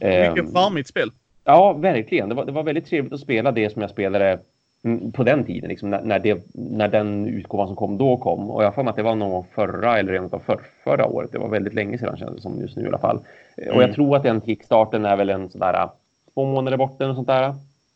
[0.00, 1.10] Vilket Ehm, charmigt spel.
[1.46, 2.28] Ja, verkligen.
[2.28, 4.38] Det var, det var väldigt trevligt att spela det som jag spelade
[4.84, 8.50] mm, på den tiden, liksom, när, när, det, när den utgåvan som kom då kom.
[8.50, 11.32] Och jag har att det var nog förra eller rent av för, förra året.
[11.32, 13.16] Det var väldigt länge sedan kändes det som just nu i alla fall.
[13.56, 13.80] Eh, Och Mm.
[13.86, 15.90] jag tror att den kickstarten är väl en sådär äh,
[16.34, 17.54] två månader bort eller sånt där.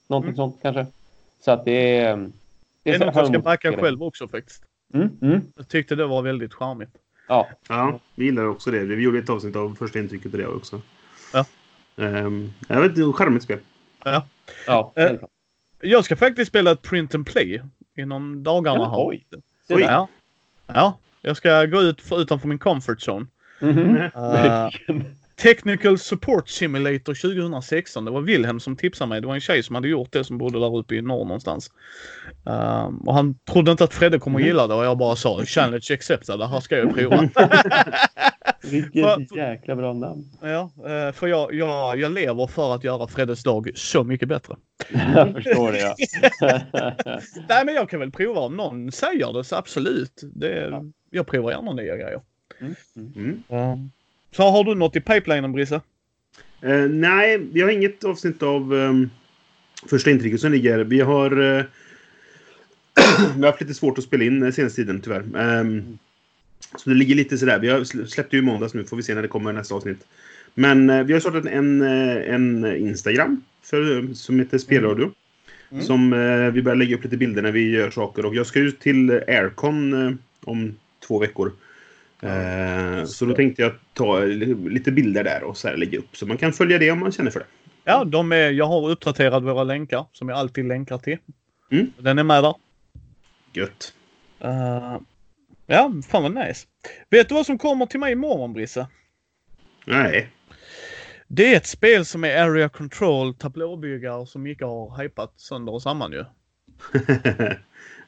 [0.09, 0.37] Någonting Mm.
[0.37, 0.87] sånt kanske.
[1.41, 2.29] Så att det är...
[2.83, 4.63] Det är något jag ska backa själv också faktiskt.
[4.95, 5.41] Mm, mm.
[5.57, 6.91] Jag tyckte det var väldigt charmigt.
[7.29, 8.79] Ja, Ja, vi gillar också det.
[8.79, 10.81] Vi gjorde ett avsnitt av första intrycket av det också.
[11.33, 11.45] Ja.
[11.97, 13.59] Um, jag vet inte, charmigt spel.
[14.05, 14.27] Ja.
[14.67, 14.93] ja.
[14.95, 15.21] Klart.
[15.83, 17.63] Jag ska faktiskt spela ett print and play
[17.99, 18.79] inom dagarna.
[18.79, 19.27] Ja, oj.
[19.69, 19.79] Där.
[19.81, 20.09] Ja.
[20.67, 20.99] ja.
[21.23, 23.27] Jag ska gå ut för, utanför min comfort zone.
[23.61, 23.97] Mhm.
[23.97, 25.17] Eh, Verkligen.
[25.37, 28.05] Technical Support Simulator 2016.
[28.05, 29.21] Det var Wilhelm som tipsade mig.
[29.21, 31.71] Det var en tjej som hade gjort det som bodde där uppe i norr någonstans.
[32.47, 34.47] Ehm, och han trodde inte att Fredde kommer Mm.
[34.49, 36.39] gilla det och jag bara sa challenge accepted.
[36.39, 37.17] Det här ska jag prova.
[38.63, 40.25] Vilket För- jäkla bra namn.
[40.43, 44.57] ja, eh, för jag, jag, jag lever för att göra Freddes dag så mycket bättre.
[45.15, 45.95] Jag förstår det, ja.
[47.49, 50.21] Nej men jag kan väl prova om någon säger det så absolut.
[50.23, 50.85] Det, Ja.
[51.11, 52.21] Jag provar gärna nya grejer.
[52.61, 53.43] Mm, mm.
[53.49, 53.91] Mm.
[54.37, 55.81] Så har du något i pipelinen Brisse?
[56.63, 59.11] Eh, nej, vi har inget avsnitt av um,
[59.91, 60.79] första intrycket som ligger.
[60.79, 61.65] Vi har, eh,
[63.37, 65.25] vi har haft lite svårt att spela in eh, senaste tiden tyvärr.
[65.37, 65.99] Ehm,
[66.77, 67.59] så det ligger lite sådär.
[67.59, 68.85] Vi har sl- släppte ju måndags nu.
[68.85, 70.07] Får vi se när det kommer nästa avsnitt.
[70.55, 75.11] Men eh, vi har startat en, eh, en Instagram för, eh, som heter Spelradio.
[75.71, 75.85] Mm.
[75.85, 78.27] Som eh, vi börjar lägga upp lite bilder när vi gör saker.
[78.27, 80.13] Och jag ska ju till Aircon eh,
[80.45, 81.53] om två veckor.
[82.23, 86.17] Eh, så då tänkte jag ta li- lite bilder där och så här lägga upp.
[86.17, 87.47] Så man kan följa det om man känner för det.
[87.85, 91.19] Ja, de är, jag har uppdaterat våra länkar som jag alltid länkar till.
[91.71, 91.93] Mm.
[91.99, 92.55] Den är med där.
[93.53, 93.93] Gött.
[94.41, 94.97] Eh,
[95.71, 96.67] ja, fan vad nice.
[97.11, 98.87] Vet du vad som kommer till mig imorgon Brisse?
[99.87, 100.31] Nej.
[101.29, 105.83] Det är ett spel som är Area Control tablåbyggare som Micke har hypat sönder och
[105.83, 106.25] samman ju.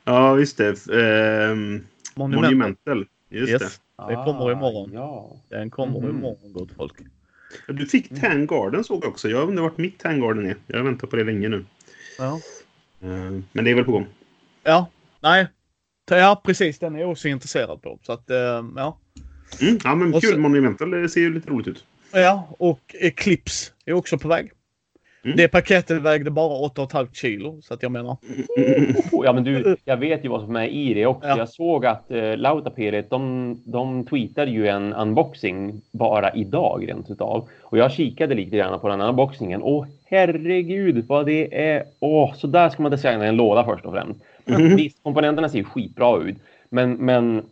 [0.05, 0.69] ja, just det.
[0.69, 1.85] F- ehm,
[2.15, 2.43] Monument.
[2.45, 3.07] Monumental.
[3.31, 3.81] Just Yes.
[4.09, 4.91] Det kommer imorgon.
[4.91, 5.37] Ah, Ja.
[5.49, 6.11] Den kommer Mhm.
[6.11, 6.93] imorgon gott folk.
[7.67, 7.73] det.
[7.73, 9.29] Du fick Tan Garden såg jag också.
[9.29, 10.57] Jag undrar vart mitt Tan Garden är.
[10.67, 11.65] Jag har väntat på det länge nu.
[12.19, 12.41] Ja.
[13.03, 14.07] Ehm, men det är väl på gång.
[14.63, 14.87] Ja,
[15.21, 15.47] nej.
[16.11, 16.79] Ja, precis.
[16.79, 17.99] Den är jag också intresserad på.
[18.03, 18.37] Så att, eh,
[18.77, 18.99] ja.
[19.61, 20.33] Mm, ja, men Och kul.
[20.33, 21.85] så- Monumental det ser ju lite roligt ut.
[22.13, 24.51] Ja, och Eclipse är också på väg.
[25.25, 25.37] Mm.
[25.37, 27.63] Det paketet vägde bara 8,5 kilo.
[27.63, 28.17] Så att jag menar.
[29.13, 31.29] Oh, Ja, men du, jag vet ju vad som är i det också.
[31.29, 31.39] Ja.
[31.39, 37.49] Jag såg att eh, Lautaperit, de, de tweetade ju en unboxing bara idag rent utav.
[37.63, 39.63] Och jag kikade lite grann på den unboxingen.
[39.63, 41.85] Åh herregud vad det är.
[42.01, 44.21] Åh, så där ska man designa en låda först och främst.
[44.45, 44.77] Mhm.
[44.77, 46.37] Visst, komponenterna ser ju skitbra ut.
[46.69, 47.43] Men, men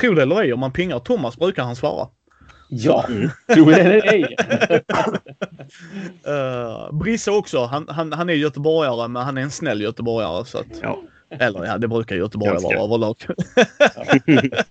[0.00, 2.08] tro det eller ej, om man pingar Thomas brukar han svara.
[2.68, 3.04] Ja,
[3.54, 4.36] tro det eller ej.
[6.28, 7.64] Uh, Brisse också.
[7.64, 10.44] Han, han, han är göteborgare, men han är en snäll göteborgare.
[10.44, 11.02] Så att, Ja.
[11.30, 13.16] Eller ja, det brukar göteborgare vara överlag.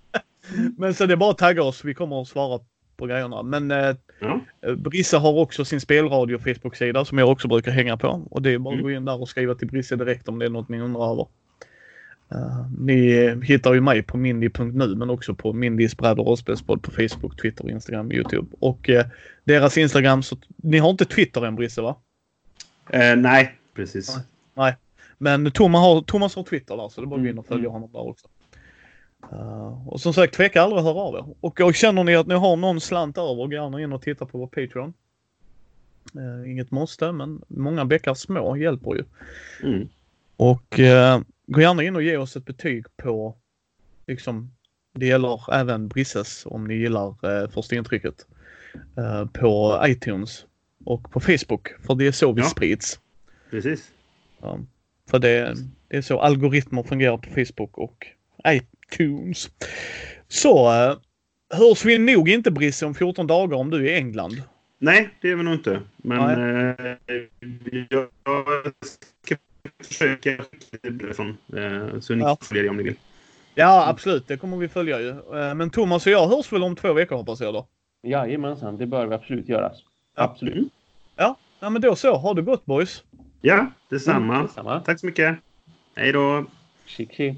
[0.78, 1.84] men så det är bara att tagga oss.
[1.84, 2.60] Vi kommer att svara
[2.98, 3.44] på grejerna.
[3.44, 4.40] Men uh, Ja.
[4.76, 8.28] Brisse har också sin spelradio Facebook-sida som jag också brukar hänga på.
[8.32, 8.84] Och det är bara att Mm.
[8.84, 11.28] gå in där och skriva till Brisse direkt om det är något ni undrar över.
[12.34, 16.92] Uh, ni hittar ju mig på mindy.nu men också på Mindys bräd och rollspelspodd på
[16.92, 18.48] Facebook, Twitter, Instagram, Youtube.
[18.60, 19.06] Och eh,
[19.44, 21.96] deras Instagram, så ni har inte Twitter än Brisse va?
[22.90, 24.18] Eh, nej, precis.
[24.54, 24.76] Nej.
[25.18, 27.46] Men Thomas har, Thomas har Twitter där så det är bara att gå in och
[27.46, 28.28] Mm, följa honom där också.
[29.34, 31.36] Uh, och som sagt, tveka aldrig att höra av er.
[31.40, 34.26] Och, och känner ni att ni har någon slant över, gå gärna in och titta
[34.26, 34.94] på vår Patreon.
[36.16, 39.04] Uh, inget måste, men många bäckar små hjälper ju.
[39.64, 39.88] Mm.
[40.38, 43.36] Och uh, gå gärna in och ge oss ett betyg på,
[44.08, 44.52] liksom,
[44.96, 48.26] det gäller även Brisses om ni gillar uh, första intrycket.
[48.98, 50.46] Uh, på iTunes
[50.86, 52.48] och på Facebook, för det är så vi Ja.
[52.48, 53.00] sprids.
[53.50, 53.92] Precis.
[54.42, 54.60] Ja,
[55.10, 55.56] för det,
[55.88, 58.08] det är så algoritmer fungerar på Facebook och
[58.48, 59.50] iTunes.
[60.28, 60.98] Så uh,
[61.54, 64.42] hörs vi nog inte Brisse om 14 dagar om du är i England.
[64.80, 65.82] Nej, det är vi nog inte.
[65.98, 66.96] Men eh,
[67.90, 68.08] jag
[69.86, 71.38] försöka skicka från.
[71.58, 72.38] Eh, så ni Ja.
[72.42, 72.96] följer det om ni vill.
[73.56, 75.10] Ja absolut, det kommer vi följa ju.
[75.10, 77.68] Eh, Men Thomas och jag hörs väl om två veckor hoppas jag då.
[78.04, 79.84] Jajamensan, det bör vi absolut göras.
[80.16, 80.24] Ja.
[80.24, 80.68] Absolut.
[81.16, 82.16] Ja, ja men då så.
[82.16, 83.04] Ha det gott boys.
[83.42, 84.34] Ja, detsamma.
[84.34, 84.80] Mm, detsamma.
[84.80, 85.38] Tack så mycket.
[85.96, 86.46] Hej då.
[86.86, 87.38] Chic, chic.